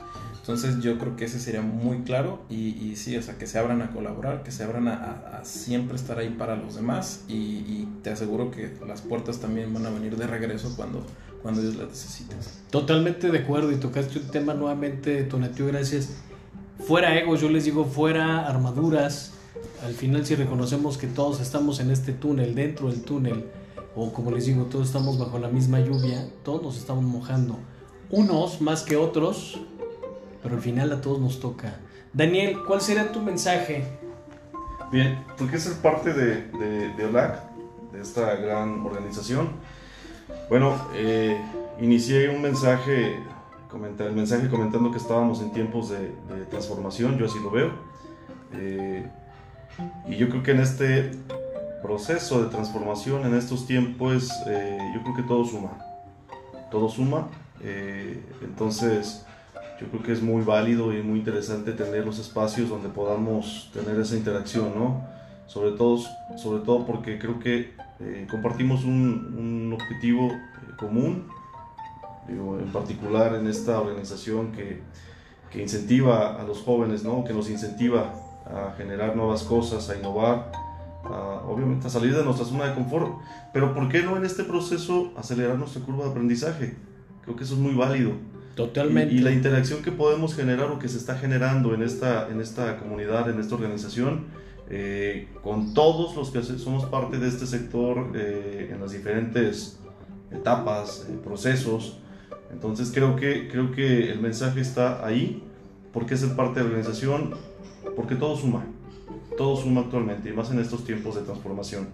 Entonces 0.48 0.80
yo 0.80 0.98
creo 0.98 1.18
que 1.18 1.26
ese 1.26 1.42
sería 1.42 1.62
muy 1.62 2.04
claro 2.04 2.40
y, 2.50 2.70
y 2.82 2.96
sí, 2.96 3.18
o 3.18 3.22
sea, 3.22 3.38
que 3.38 3.48
se 3.48 3.60
abran 3.60 3.82
a 3.82 3.92
colaborar, 3.92 4.44
que 4.44 4.52
se 4.52 4.64
abran 4.64 4.88
a, 4.88 4.94
a, 4.94 5.40
a 5.40 5.44
siempre 5.44 5.98
estar 5.98 6.20
ahí 6.20 6.30
para 6.30 6.56
los 6.56 6.76
demás 6.76 7.26
y, 7.28 7.34
y, 7.34 7.90
te 8.02 8.12
aseguro 8.12 8.50
que 8.50 8.72
las 8.88 9.02
puertas 9.02 9.40
también 9.40 9.74
van 9.74 9.86
a 9.86 9.90
venir 9.90 10.16
de 10.16 10.26
regreso 10.26 10.72
cuando, 10.78 11.06
cuando 11.42 11.60
ellos 11.60 11.76
las 11.76 11.90
necesiten. 11.90 12.38
Totalmente 12.70 13.30
de 13.30 13.40
acuerdo 13.40 13.74
y 13.74 13.76
tocaste 13.76 14.20
un 14.20 14.28
tema 14.28 14.54
nuevamente, 14.54 15.22
Tonatio, 15.24 15.68
gracias. 15.68 16.12
Fuera 16.80 17.20
egos, 17.20 17.42
yo 17.42 17.50
les 17.50 17.66
digo, 17.66 17.84
fuera 17.84 18.48
armaduras. 18.48 19.34
Al 19.84 19.96
final 19.96 20.26
si 20.26 20.36
reconocemos 20.36 20.98
que 20.98 21.08
todos 21.08 21.42
estamos 21.42 21.82
en 21.82 21.92
este 21.92 22.14
túnel, 22.14 22.56
dentro 22.56 22.90
del 22.90 23.02
túnel, 23.02 23.44
o 23.98 24.14
como 24.14 24.32
les 24.32 24.46
digo, 24.46 24.64
todos 24.68 24.88
estamos 24.88 25.20
bajo 25.20 25.40
la 25.40 25.50
misma 25.50 25.82
lluvia, 25.82 26.26
todos 26.46 26.64
nos 26.64 26.78
estamos 26.78 27.04
mojando. 27.04 27.60
Unos 28.10 28.62
más 28.62 28.84
que 28.84 28.96
otros, 28.96 29.60
pero 30.48 30.56
al 30.56 30.64
final 30.64 30.94
a 30.94 31.02
todos 31.02 31.20
nos 31.20 31.42
toca. 31.42 31.76
Daniel, 32.14 32.60
¿cuál 32.66 32.80
sería 32.80 33.12
tu 33.12 33.22
mensaje? 33.22 33.84
Bien, 34.94 35.22
¿por 35.38 35.52
qué 35.52 35.60
ser 35.60 35.74
parte 35.82 36.14
de, 36.14 36.44
de, 36.58 36.94
de 36.94 37.06
OLAC, 37.06 37.42
de 37.92 38.02
esta 38.02 38.34
gran 38.36 38.80
organización? 38.86 39.50
Bueno, 40.50 40.78
eh, 40.94 41.38
inicié 41.82 42.30
un 42.30 42.42
mensaje, 42.42 43.20
el 44.00 44.14
mensaje 44.14 44.48
comentando 44.48 44.90
que 44.90 44.98
estábamos 44.98 45.42
en 45.42 45.52
tiempos 45.52 45.90
de, 45.90 46.14
transformación, 46.50 47.18
yo 47.18 47.26
así 47.26 47.40
lo 47.44 47.52
veo. 47.52 47.72
Eh, 48.54 49.06
y 50.08 50.16
yo 50.16 50.30
creo 50.30 50.44
que 50.44 50.52
en 50.52 50.62
este 50.62 51.12
proceso 51.82 52.42
de 52.42 52.50
transformación, 52.50 53.26
en 53.26 53.36
estos 53.36 53.68
tiempos, 53.68 54.32
eh, 54.48 54.78
yo 54.96 55.04
creo 55.04 55.16
que 55.18 55.24
todo 55.24 55.44
suma. 55.44 55.72
Todo 56.72 56.88
suma. 56.88 57.28
Entonces, 58.42 59.26
yo 59.80 59.88
creo 59.88 60.04
que 60.04 60.12
es 60.12 60.22
muy 60.22 60.44
válido 60.44 60.94
y 60.94 61.02
muy 61.04 61.20
interesante 61.20 61.72
tener 61.72 62.06
los 62.06 62.20
espacios 62.20 62.70
donde 62.70 62.90
podamos 62.90 63.70
tener 63.74 64.00
esa 64.00 64.16
interacción, 64.16 64.74
¿no? 64.76 65.06
Sobre 65.46 65.72
todo, 65.72 66.00
sobre 66.36 66.64
todo 66.64 66.86
porque 66.86 67.20
creo 67.20 67.40
que 67.40 67.74
eh, 68.00 68.28
compartimos 68.30 68.84
un, 68.84 69.36
un 69.38 69.74
objetivo 69.74 70.28
eh, 70.28 70.38
común, 70.78 71.28
digo, 72.28 72.60
en 72.60 72.72
particular 72.72 73.36
en 73.36 73.48
esta 73.48 73.80
organización 73.80 74.52
que, 74.52 74.82
que, 75.52 75.62
incentiva 75.62 76.42
a 76.42 76.44
los 76.44 76.60
jóvenes, 76.60 77.04
¿no? 77.04 77.24
Que 77.24 77.34
nos 77.34 77.50
incentiva 77.50 78.14
a 78.46 78.74
generar 78.78 79.16
nuevas 79.16 79.44
cosas, 79.44 79.90
a 79.90 79.98
innovar, 79.98 80.52
a, 81.06 81.44
obviamente 81.48 81.88
a 81.88 81.90
salir 81.90 82.16
de 82.16 82.24
nuestra 82.24 82.46
zona 82.46 82.66
de 82.66 82.74
confort, 82.74 83.20
pero 83.54 83.74
¿por 83.74 83.90
qué 83.90 84.02
no 84.02 84.18
en 84.18 84.26
este 84.26 84.44
proceso 84.44 85.12
acelerar 85.16 85.58
nuestra 85.58 85.82
curva 85.84 86.06
de 86.06 86.12
aprendizaje? 86.12 86.76
Creo 87.24 87.36
que 87.36 87.44
eso 87.44 87.54
es 87.54 87.60
muy 87.60 87.76
válido. 87.76 88.14
Totalmente. 88.58 89.14
Y, 89.14 89.20
y, 89.20 89.22
la 89.22 89.32
interacción 89.32 89.82
que 89.84 89.92
podemos 89.92 90.36
generar 90.36 90.72
o 90.72 90.80
que 90.80 90.90
se 90.90 90.98
está 90.98 91.16
generando 91.16 91.74
en 91.74 91.84
esta, 91.84 92.28
en 92.30 92.42
esta 92.42 92.78
comunidad, 92.78 93.30
en 93.30 93.40
esta 93.40 93.56
organización, 93.56 94.26
eh, 94.70 95.30
con 95.44 95.74
todos 95.74 96.16
los 96.18 96.32
que 96.32 96.42
somos 96.42 96.86
parte 96.86 97.20
de 97.20 97.28
este 97.30 97.46
sector 97.46 98.12
eh, 98.16 98.72
en 98.74 98.82
las 98.82 98.92
diferentes 98.92 99.80
etapas, 100.32 101.08
eh, 101.08 101.18
procesos. 101.24 102.00
Entonces 102.52 102.92
creo 102.94 103.16
que, 103.16 103.48
creo 103.48 103.72
que 103.72 104.12
el 104.12 104.20
mensaje 104.20 104.60
está 104.60 105.06
ahí. 105.06 105.44
¿Por 105.94 106.06
qué 106.06 106.18
ser 106.18 106.36
parte 106.36 106.60
de 106.60 106.66
la 106.66 106.72
organización? 106.72 107.36
Porque 107.96 108.16
todo 108.16 108.36
suma. 108.36 108.66
todo 109.38 109.56
suma 109.56 109.82
actualmente, 109.82 110.30
y 110.30 110.34
más 110.34 110.50
en 110.52 110.60
estos 110.60 110.84
tiempos 110.84 111.16
de 111.16 111.22
transformación. 111.22 111.90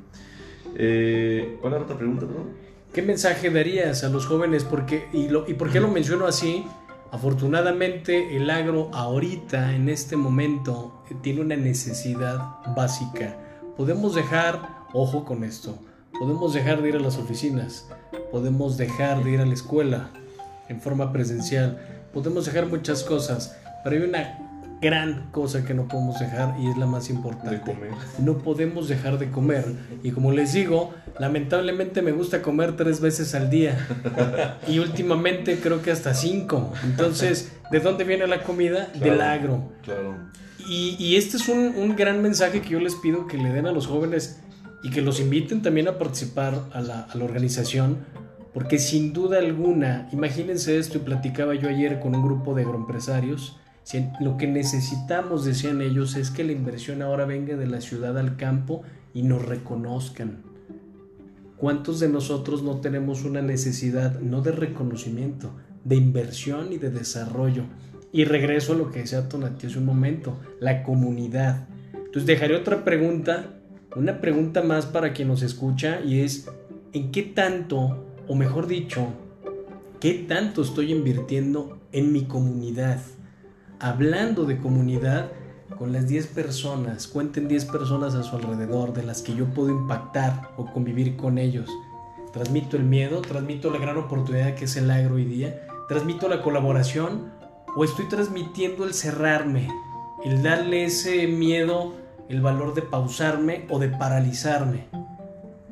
Eh, 0.75 1.57
¿Cuál 1.61 1.73
era 1.73 1.83
otra 1.83 1.97
pregunta, 1.97 2.25
perdón? 2.25 2.51
¿Qué 2.93 3.01
mensaje 3.01 3.49
darías 3.49 4.03
a 4.03 4.09
los 4.09 4.27
jóvenes? 4.27 4.63
Porque, 4.63 5.07
y, 5.11 5.27
lo, 5.27 5.49
¿Y 5.49 5.55
por 5.55 5.71
qué 5.71 5.79
lo 5.79 5.87
menciono 5.87 6.27
así? 6.27 6.63
Afortunadamente 7.11 8.37
el 8.37 8.51
agro 8.51 8.91
ahorita, 8.93 9.73
en 9.73 9.89
este 9.89 10.15
momento, 10.15 11.03
tiene 11.23 11.41
una 11.41 11.55
necesidad 11.55 12.57
básica. 12.75 13.35
Podemos 13.75 14.13
dejar, 14.13 14.85
ojo 14.93 15.25
con 15.25 15.43
esto, 15.43 15.75
podemos 16.19 16.53
dejar 16.53 16.83
de 16.83 16.89
ir 16.89 16.95
a 16.97 16.99
las 16.99 17.17
oficinas, 17.17 17.89
podemos 18.31 18.77
dejar 18.77 19.23
de 19.23 19.31
ir 19.31 19.39
a 19.41 19.45
la 19.47 19.55
escuela 19.55 20.11
en 20.69 20.79
forma 20.79 21.11
presencial, 21.11 21.79
podemos 22.13 22.45
dejar 22.45 22.67
muchas 22.67 23.03
cosas, 23.03 23.57
pero 23.83 23.95
hay 23.95 24.07
una 24.07 24.42
gran 24.83 25.31
cosa 25.31 25.63
que 25.63 25.73
no 25.73 25.87
podemos 25.87 26.19
dejar 26.19 26.55
y 26.59 26.69
es 26.69 26.77
la 26.77 26.85
más 26.85 27.09
importante. 27.09 27.55
De 27.55 27.61
comer. 27.61 27.91
No 28.19 28.37
podemos 28.39 28.89
dejar 28.89 29.17
de 29.17 29.31
comer. 29.31 29.65
Y 30.03 30.11
como 30.11 30.33
les 30.33 30.51
digo, 30.51 30.93
lamentablemente 31.17 32.01
me 32.01 32.11
gusta 32.11 32.41
comer 32.41 32.75
tres 32.75 32.99
veces 32.99 33.33
al 33.33 33.49
día. 33.49 33.87
Y 34.67 34.79
últimamente 34.79 35.59
creo 35.59 35.81
que 35.81 35.91
hasta 35.91 36.13
cinco. 36.13 36.73
Entonces, 36.83 37.53
¿de 37.71 37.79
dónde 37.79 38.03
viene 38.03 38.27
la 38.27 38.43
comida? 38.43 38.87
Del 38.93 39.21
agro. 39.21 39.71
Claro. 39.83 40.15
Y, 40.67 40.95
y 40.99 41.15
este 41.15 41.37
es 41.37 41.47
un, 41.47 41.73
un, 41.75 41.95
gran 41.95 42.21
mensaje 42.21 42.61
que 42.61 42.69
yo 42.69 42.79
les 42.79 42.95
pido 42.95 43.27
que 43.27 43.37
le 43.37 43.51
den 43.51 43.67
a 43.67 43.71
los 43.71 43.87
jóvenes 43.87 44.41
y 44.83 44.89
que 44.89 45.01
los 45.01 45.19
inviten 45.19 45.61
también 45.61 45.87
a 45.87 45.97
participar 45.97 46.69
a 46.73 46.81
la, 46.81 47.01
a 47.01 47.17
la 47.17 47.23
organización. 47.23 48.05
Porque 48.53 48.79
sin 48.79 49.13
duda 49.13 49.39
alguna, 49.39 50.09
imagínense 50.11 50.77
esto, 50.77 50.97
y 50.97 51.01
platicaba 51.01 51.55
yo 51.55 51.69
ayer 51.69 51.99
con 51.99 52.15
un 52.15 52.23
grupo 52.23 52.53
de 52.53 52.63
agroempresarios 52.63 53.57
lo 54.19 54.37
que 54.37 54.47
necesitamos, 54.47 55.45
decían 55.45 55.81
ellos, 55.81 56.15
es 56.15 56.31
que 56.31 56.43
la 56.43 56.51
inversión 56.51 57.01
ahora 57.01 57.25
venga 57.25 57.55
de 57.55 57.67
la 57.67 57.81
ciudad 57.81 58.17
al 58.17 58.37
campo 58.37 58.81
y 59.13 59.23
nos 59.23 59.45
reconozcan. 59.45 60.43
¿Cuántos 61.57 61.99
de 61.99 62.09
nosotros 62.09 62.63
no 62.63 62.81
tenemos 62.81 63.23
una 63.23 63.41
necesidad, 63.41 64.19
no 64.19 64.41
de 64.41 64.51
reconocimiento, 64.51 65.51
de 65.83 65.95
inversión 65.95 66.73
y 66.73 66.77
de 66.77 66.89
desarrollo? 66.89 67.65
Y 68.11 68.25
regreso 68.25 68.73
a 68.73 68.75
lo 68.75 68.91
que 68.91 68.99
decía 68.99 69.29
Tonati 69.29 69.67
hace 69.67 69.79
un 69.79 69.85
momento, 69.85 70.39
la 70.59 70.83
comunidad. 70.83 71.67
Entonces 71.93 72.25
dejaré 72.25 72.55
otra 72.55 72.83
pregunta, 72.83 73.53
una 73.95 74.21
pregunta 74.21 74.61
más 74.61 74.85
para 74.85 75.13
quien 75.13 75.27
nos 75.27 75.41
escucha 75.41 76.01
y 76.01 76.21
es, 76.21 76.49
¿en 76.93 77.11
qué 77.11 77.23
tanto, 77.23 78.05
o 78.27 78.35
mejor 78.35 78.67
dicho, 78.67 79.07
qué 79.99 80.25
tanto 80.27 80.61
estoy 80.61 80.91
invirtiendo 80.91 81.79
en 81.91 82.11
mi 82.11 82.25
comunidad? 82.25 82.99
Hablando 83.83 84.45
de 84.45 84.59
comunidad 84.59 85.29
con 85.77 85.91
las 85.91 86.07
10 86.07 86.27
personas, 86.27 87.05
cuenten 87.05 87.49
10 87.49 87.65
personas 87.65 88.15
a 88.15 88.23
su 88.23 88.37
alrededor 88.37 88.93
de 88.93 89.03
las 89.03 89.21
que 89.21 89.35
yo 89.35 89.45
puedo 89.47 89.71
impactar 89.71 90.51
o 90.55 90.71
convivir 90.71 91.17
con 91.17 91.37
ellos. 91.37 91.69
Transmito 92.31 92.77
el 92.77 92.83
miedo, 92.83 93.21
transmito 93.21 93.69
la 93.69 93.79
gran 93.79 93.97
oportunidad 93.97 94.55
que 94.55 94.65
es 94.65 94.77
el 94.77 94.89
agro 94.89 95.15
hoy 95.15 95.25
día, 95.25 95.67
transmito 95.89 96.29
la 96.29 96.41
colaboración 96.41 97.33
o 97.75 97.83
estoy 97.83 98.07
transmitiendo 98.07 98.85
el 98.85 98.93
cerrarme, 98.93 99.67
el 100.23 100.41
darle 100.41 100.85
ese 100.85 101.27
miedo 101.27 101.93
el 102.29 102.39
valor 102.39 102.73
de 102.75 102.83
pausarme 102.83 103.65
o 103.69 103.79
de 103.79 103.89
paralizarme. 103.89 104.85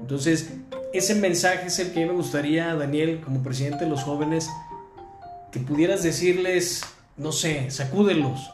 Entonces, 0.01 0.53
ese 0.91 1.15
mensaje 1.15 1.67
es 1.67 1.79
el 1.79 1.93
que 1.93 2.05
me 2.05 2.11
gustaría, 2.11 2.75
Daniel, 2.75 3.21
como 3.23 3.41
presidente 3.41 3.85
de 3.85 3.89
los 3.89 4.03
jóvenes, 4.03 4.49
que 5.53 5.61
pudieras 5.61 6.03
decirles 6.03 6.83
no 7.21 7.31
sé, 7.31 7.69
sacúdelos, 7.69 8.51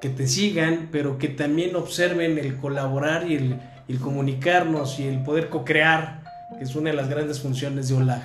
que 0.00 0.08
te 0.08 0.26
sigan, 0.26 0.88
pero 0.90 1.18
que 1.18 1.28
también 1.28 1.76
observen 1.76 2.38
el 2.38 2.56
colaborar 2.56 3.30
y 3.30 3.36
el, 3.36 4.00
comunicarnos 4.00 4.98
y 4.98 5.06
el 5.06 5.22
poder 5.22 5.50
co-crear, 5.50 6.22
que 6.56 6.64
es 6.64 6.74
una 6.74 6.90
de 6.90 6.96
las 6.96 7.10
grandes 7.10 7.40
funciones 7.40 7.88
de 7.88 7.96
OLAG. 7.96 8.22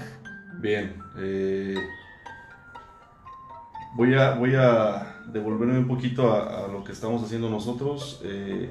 Bien, 0.62 0.96
eh, 1.18 1.76
voy, 3.96 4.14
a, 4.14 4.36
voy 4.36 4.56
a 4.56 5.18
devolverme 5.28 5.78
un 5.78 5.88
poquito 5.88 6.32
a, 6.32 6.68
lo 6.70 6.84
que 6.84 6.94
estamos 6.94 7.22
haciendo 7.22 7.50
nosotros. 7.50 8.22
Eh, 8.24 8.70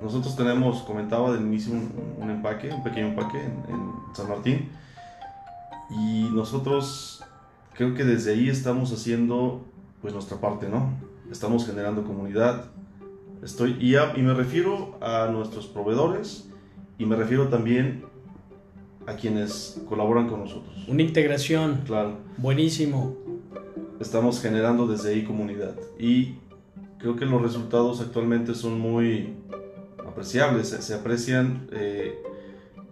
nosotros 0.00 0.36
tenemos, 0.36 0.82
comentaba 0.82 1.32
del 1.32 1.42
inicio, 1.42 1.72
un, 1.72 2.30
empaque, 2.30 2.68
un 2.68 2.84
pequeño 2.84 3.08
empaque 3.08 3.38
en, 3.38 3.74
en 3.74 3.92
San 4.14 4.28
Martín. 4.28 4.70
Y 5.90 6.28
nosotros 6.32 7.24
creo 7.74 7.94
que 7.94 8.04
desde 8.04 8.32
ahí 8.32 8.48
estamos 8.48 8.92
haciendo 8.92 9.64
pues 10.06 10.14
nuestra 10.14 10.36
parte, 10.36 10.68
¿no? 10.68 11.00
Estamos 11.32 11.66
generando 11.66 12.04
comunidad. 12.04 12.66
Estoy, 13.42 13.76
y, 13.80 13.96
y 13.96 14.22
me 14.22 14.34
refiero 14.34 14.96
a 15.00 15.28
nuestros 15.32 15.66
proveedores 15.66 16.48
y 16.96 17.06
me 17.06 17.16
refiero 17.16 17.48
también 17.48 18.04
a 19.04 19.14
quienes 19.14 19.82
colaboran 19.88 20.28
con 20.28 20.44
nosotros. 20.44 20.86
Una 20.86 21.02
integración. 21.02 21.80
Claro. 21.86 22.18
Buenísimo. 22.36 23.16
Estamos 23.98 24.40
generando 24.40 24.86
desde 24.86 25.08
ahí 25.10 25.24
comunidad 25.24 25.74
y 25.98 26.36
creo 26.98 27.16
que 27.16 27.26
los 27.26 27.42
resultados 27.42 28.00
actualmente 28.00 28.54
son 28.54 28.78
muy 28.78 29.34
apreciables, 30.06 30.68
se, 30.68 30.94
aprecian 30.94 31.66
eh, 31.72 32.22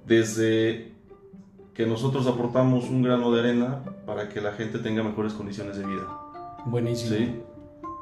desde 0.04 0.94
que 1.74 1.86
nosotros 1.86 2.26
aportamos 2.26 2.90
un 2.90 3.04
grano 3.04 3.30
de 3.30 3.38
arena 3.38 3.84
para 4.04 4.28
que 4.28 4.40
la 4.40 4.50
gente 4.54 4.80
tenga 4.80 5.04
mejores 5.04 5.32
condiciones 5.32 5.76
de 5.76 5.86
vida. 5.86 6.23
Buenísimo. 6.66 7.16
Sí, 7.16 7.42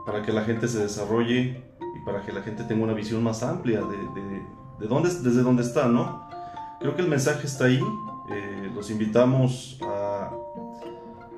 para 0.07 0.23
que 0.23 0.33
la 0.33 0.43
gente 0.43 0.69
se 0.69 0.79
desarrolle 0.79 1.63
y 1.81 2.05
para 2.05 2.23
que 2.23 2.33
la 2.33 2.43
gente 2.43 2.65
tenga 2.65 2.85
una 2.85 2.95
visión 2.95 3.23
más 3.23 3.43
amplia 3.43 3.81
de, 3.81 3.97
de, 3.97 4.43
de 4.81 4.87
dónde, 4.87 5.09
desde 5.09 5.43
dónde 5.43 5.63
está, 5.63 5.87
¿no? 5.87 6.29
Creo 6.81 6.97
que 6.97 7.03
el 7.03 7.09
mensaje 7.09 7.47
está 7.47 7.67
ahí. 7.67 7.81
Eh, 8.31 8.71
los 8.75 8.91
invitamos 8.91 9.79
a, 9.83 10.31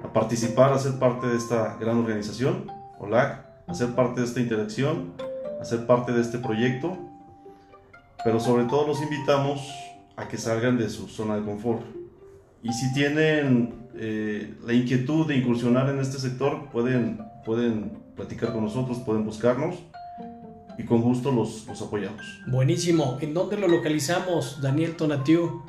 a, 0.03 0.13
participar, 0.13 0.73
a 0.73 0.79
ser 0.79 0.99
parte 0.99 1.27
de 1.27 1.37
esta 1.37 1.77
gran 1.77 1.99
organización, 1.99 2.71
OLAC, 2.99 3.45
a 3.67 3.75
ser 3.75 3.95
parte 3.95 4.21
de 4.21 4.27
esta 4.27 4.41
interacción, 4.41 5.13
a 5.61 5.65
ser 5.65 5.87
parte 5.87 6.13
de 6.13 6.21
este 6.21 6.39
proyecto, 6.39 6.97
pero 8.25 8.41
sobre 8.41 8.65
todo 8.65 8.87
los 8.87 9.03
invitamos 9.03 9.69
a 10.17 10.29
que 10.29 10.39
salgan 10.39 10.79
de 10.79 10.89
su 10.89 11.09
zona 11.09 11.37
de 11.37 11.45
confort. 11.45 11.83
Y 12.63 12.73
si 12.73 12.93
tienen 12.95 13.84
eh, 13.97 14.55
la 14.67 14.73
inquietud 14.73 15.27
de 15.27 15.37
incursionar 15.37 15.89
en 15.89 16.01
este 16.01 16.19
sector, 16.19 16.71
pueden, 16.71 17.21
pueden 17.45 17.93
platicar 18.17 18.53
con 18.53 18.65
nosotros, 18.65 18.99
pueden 18.99 19.25
buscarnos 19.25 19.77
y 20.79 20.85
con 20.85 21.03
gusto 21.03 21.31
los, 21.31 21.67
los 21.67 21.81
apoyamos. 21.83 22.23
Buenísimo. 22.47 23.19
¿En 23.21 23.35
dónde 23.35 23.57
lo 23.57 23.69
localizamos, 23.69 24.61
Daniel 24.61 24.97
Tonatiu? 24.97 25.63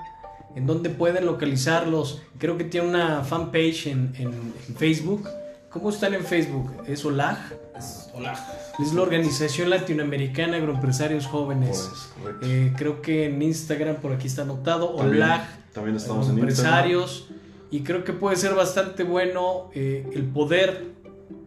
¿En 0.56 0.66
dónde 0.66 0.90
pueden 0.90 1.26
localizarlos? 1.26 2.22
Creo 2.38 2.58
que 2.58 2.64
tiene 2.64 2.88
una 2.88 3.24
fanpage 3.24 3.88
en, 3.88 4.14
en, 4.18 4.54
Facebook. 4.78 5.28
¿Cómo 5.70 5.90
están 5.90 6.14
en 6.14 6.24
Facebook? 6.24 6.72
¿Es 6.88 7.04
OLAG? 7.04 7.38
Es 7.78 8.10
OLAG. 8.16 8.38
Es 8.80 8.94
la 8.94 9.02
Organización 9.02 9.70
Latinoamericana 9.70 10.58
Agroempresarios 10.58 11.28
Jóvenes. 11.28 11.92
Pues, 12.22 12.36
eh, 12.44 12.74
creo 12.78 13.02
que 13.02 13.26
en 13.26 13.42
Instagram 13.42 13.98
por 13.98 14.14
aquí 14.14 14.28
está 14.28 14.44
anotado. 14.44 14.96
OLAG. 14.96 15.46
También 15.74 15.98
estamos 15.98 16.30
en 16.30 16.40
Empresarios. 16.40 17.28
Y 17.76 17.82
creo 17.82 18.06
que 18.06 18.14
puede 18.14 18.38
ser 18.38 18.56
bastante 18.56 19.04
bueno 19.04 19.70
eh, 19.74 20.10
el 20.14 20.24
poder 20.24 20.94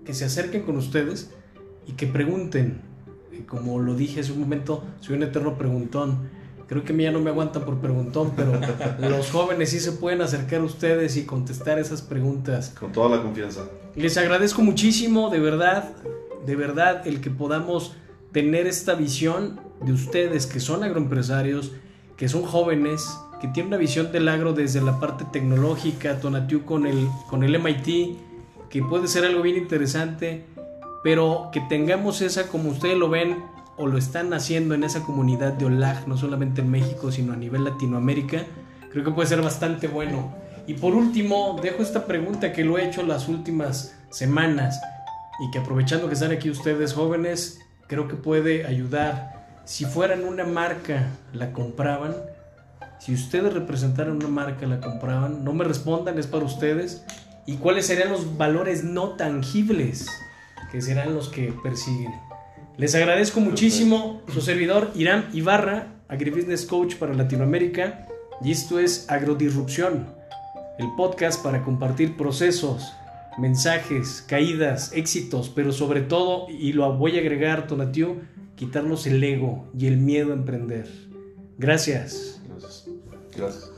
que 0.04 0.12
se 0.12 0.26
acerquen 0.26 0.62
con 0.62 0.76
ustedes 0.76 1.30
y 1.86 1.92
que 1.92 2.06
pregunten. 2.06 2.82
como 3.46 3.78
lo 3.78 3.94
dije 3.94 4.20
hace 4.20 4.32
un 4.32 4.40
momento, 4.40 4.84
soy 5.00 5.16
un 5.16 5.22
eterno 5.22 5.56
preguntón. 5.56 6.28
Creo 6.66 6.84
que 6.84 6.92
a 6.92 6.94
mí 6.94 7.04
ya 7.04 7.12
no 7.12 7.20
me 7.20 7.30
aguantan 7.30 7.64
por 7.64 7.78
preguntón, 7.78 8.34
pero 8.36 8.60
los 9.08 9.30
jóvenes 9.30 9.70
sí 9.70 9.80
se 9.80 9.92
pueden 9.92 10.20
acercar 10.20 10.60
a 10.60 10.64
ustedes 10.64 11.16
y 11.16 11.24
contestar 11.24 11.78
esas 11.78 12.02
preguntas. 12.02 12.74
Con 12.78 12.92
toda 12.92 13.16
la 13.16 13.22
confianza. 13.22 13.62
Les 13.96 14.18
agradezco 14.18 14.60
muchísimo, 14.60 15.30
de 15.30 15.40
verdad, 15.40 15.94
de 16.44 16.56
verdad, 16.56 17.06
el 17.06 17.22
que 17.22 17.30
podamos 17.30 17.96
tener 18.32 18.66
esta 18.66 18.94
visión 18.94 19.60
de 19.80 19.94
ustedes 19.94 20.46
que 20.46 20.60
son 20.60 20.84
agroempresarios, 20.84 21.72
que 22.18 22.28
son 22.28 22.42
jóvenes, 22.42 23.18
que 23.40 23.48
tiene 23.48 23.68
una 23.68 23.76
visión 23.76 24.10
del 24.12 24.28
agro 24.28 24.52
desde 24.52 24.80
la 24.80 24.98
parte 24.98 25.24
tecnológica, 25.32 26.20
Tonatiu 26.20 26.64
con 26.64 26.86
el, 26.86 27.08
con 27.28 27.44
el 27.44 27.58
MIT, 27.58 28.18
que 28.68 28.82
puede 28.82 29.08
ser 29.08 29.24
algo 29.24 29.42
bien 29.42 29.56
interesante, 29.56 30.44
pero 31.02 31.50
que 31.52 31.60
tengamos 31.60 32.20
esa, 32.20 32.48
como 32.48 32.70
ustedes 32.70 32.96
lo 32.96 33.08
ven 33.08 33.38
o 33.76 33.86
lo 33.86 33.96
están 33.96 34.34
haciendo 34.34 34.74
en 34.74 34.84
esa 34.84 35.02
comunidad 35.02 35.52
de 35.52 35.66
OLAG, 35.66 36.08
no 36.08 36.16
solamente 36.16 36.60
en 36.60 36.70
México, 36.70 37.12
sino 37.12 37.32
a 37.32 37.36
nivel 37.36 37.64
Latinoamérica, 37.64 38.44
creo 38.90 39.04
que 39.04 39.10
puede 39.12 39.28
ser 39.28 39.40
bastante 39.40 39.86
bueno. 39.86 40.34
Y 40.66 40.74
por 40.74 40.94
último, 40.94 41.58
dejo 41.62 41.82
esta 41.82 42.04
pregunta 42.06 42.52
que 42.52 42.64
lo 42.64 42.76
he 42.76 42.86
hecho 42.86 43.02
las 43.02 43.28
últimas 43.28 43.96
semanas 44.10 44.80
y 45.40 45.50
que 45.50 45.60
aprovechando 45.60 46.08
que 46.08 46.14
están 46.14 46.32
aquí 46.32 46.50
ustedes 46.50 46.92
jóvenes, 46.92 47.60
creo 47.86 48.08
que 48.08 48.16
puede 48.16 48.66
ayudar. 48.66 49.62
Si 49.64 49.84
fueran 49.84 50.24
una 50.24 50.44
marca, 50.44 51.06
¿la 51.32 51.52
compraban? 51.52 52.16
Si 52.98 53.14
ustedes 53.14 53.52
representaran 53.52 54.16
una 54.16 54.28
marca, 54.28 54.66
la 54.66 54.80
compraban, 54.80 55.44
no 55.44 55.52
me 55.52 55.64
respondan, 55.64 56.18
es 56.18 56.26
para 56.26 56.44
ustedes. 56.44 57.04
¿Y 57.46 57.56
cuáles 57.56 57.86
serían 57.86 58.10
los 58.10 58.36
valores 58.36 58.84
no 58.84 59.10
tangibles 59.10 60.06
que 60.70 60.82
serán 60.82 61.14
los 61.14 61.28
que 61.28 61.52
persiguen? 61.62 62.12
Les 62.76 62.94
agradezco 62.94 63.40
muchísimo 63.40 64.22
su 64.32 64.40
servidor 64.40 64.90
Irán 64.94 65.28
Ibarra, 65.32 65.94
Agribusiness 66.08 66.66
Coach 66.66 66.96
para 66.96 67.14
Latinoamérica, 67.14 68.06
y 68.42 68.52
esto 68.52 68.78
es 68.78 69.10
Agrodisrupción, 69.10 70.06
el 70.78 70.86
podcast 70.96 71.42
para 71.42 71.64
compartir 71.64 72.16
procesos, 72.16 72.92
mensajes, 73.38 74.24
caídas, 74.28 74.92
éxitos, 74.92 75.48
pero 75.48 75.72
sobre 75.72 76.02
todo, 76.02 76.48
y 76.48 76.72
lo 76.72 76.92
voy 76.96 77.16
a 77.16 77.20
agregar, 77.20 77.66
Tonatiu, 77.66 78.20
quitarnos 78.54 79.06
el 79.06 79.22
ego 79.24 79.68
y 79.76 79.86
el 79.86 79.96
miedo 79.96 80.30
a 80.30 80.34
emprender. 80.34 80.88
Gracias. 81.58 81.58
Gracias. 81.58 82.37
Gracias. 83.38 83.77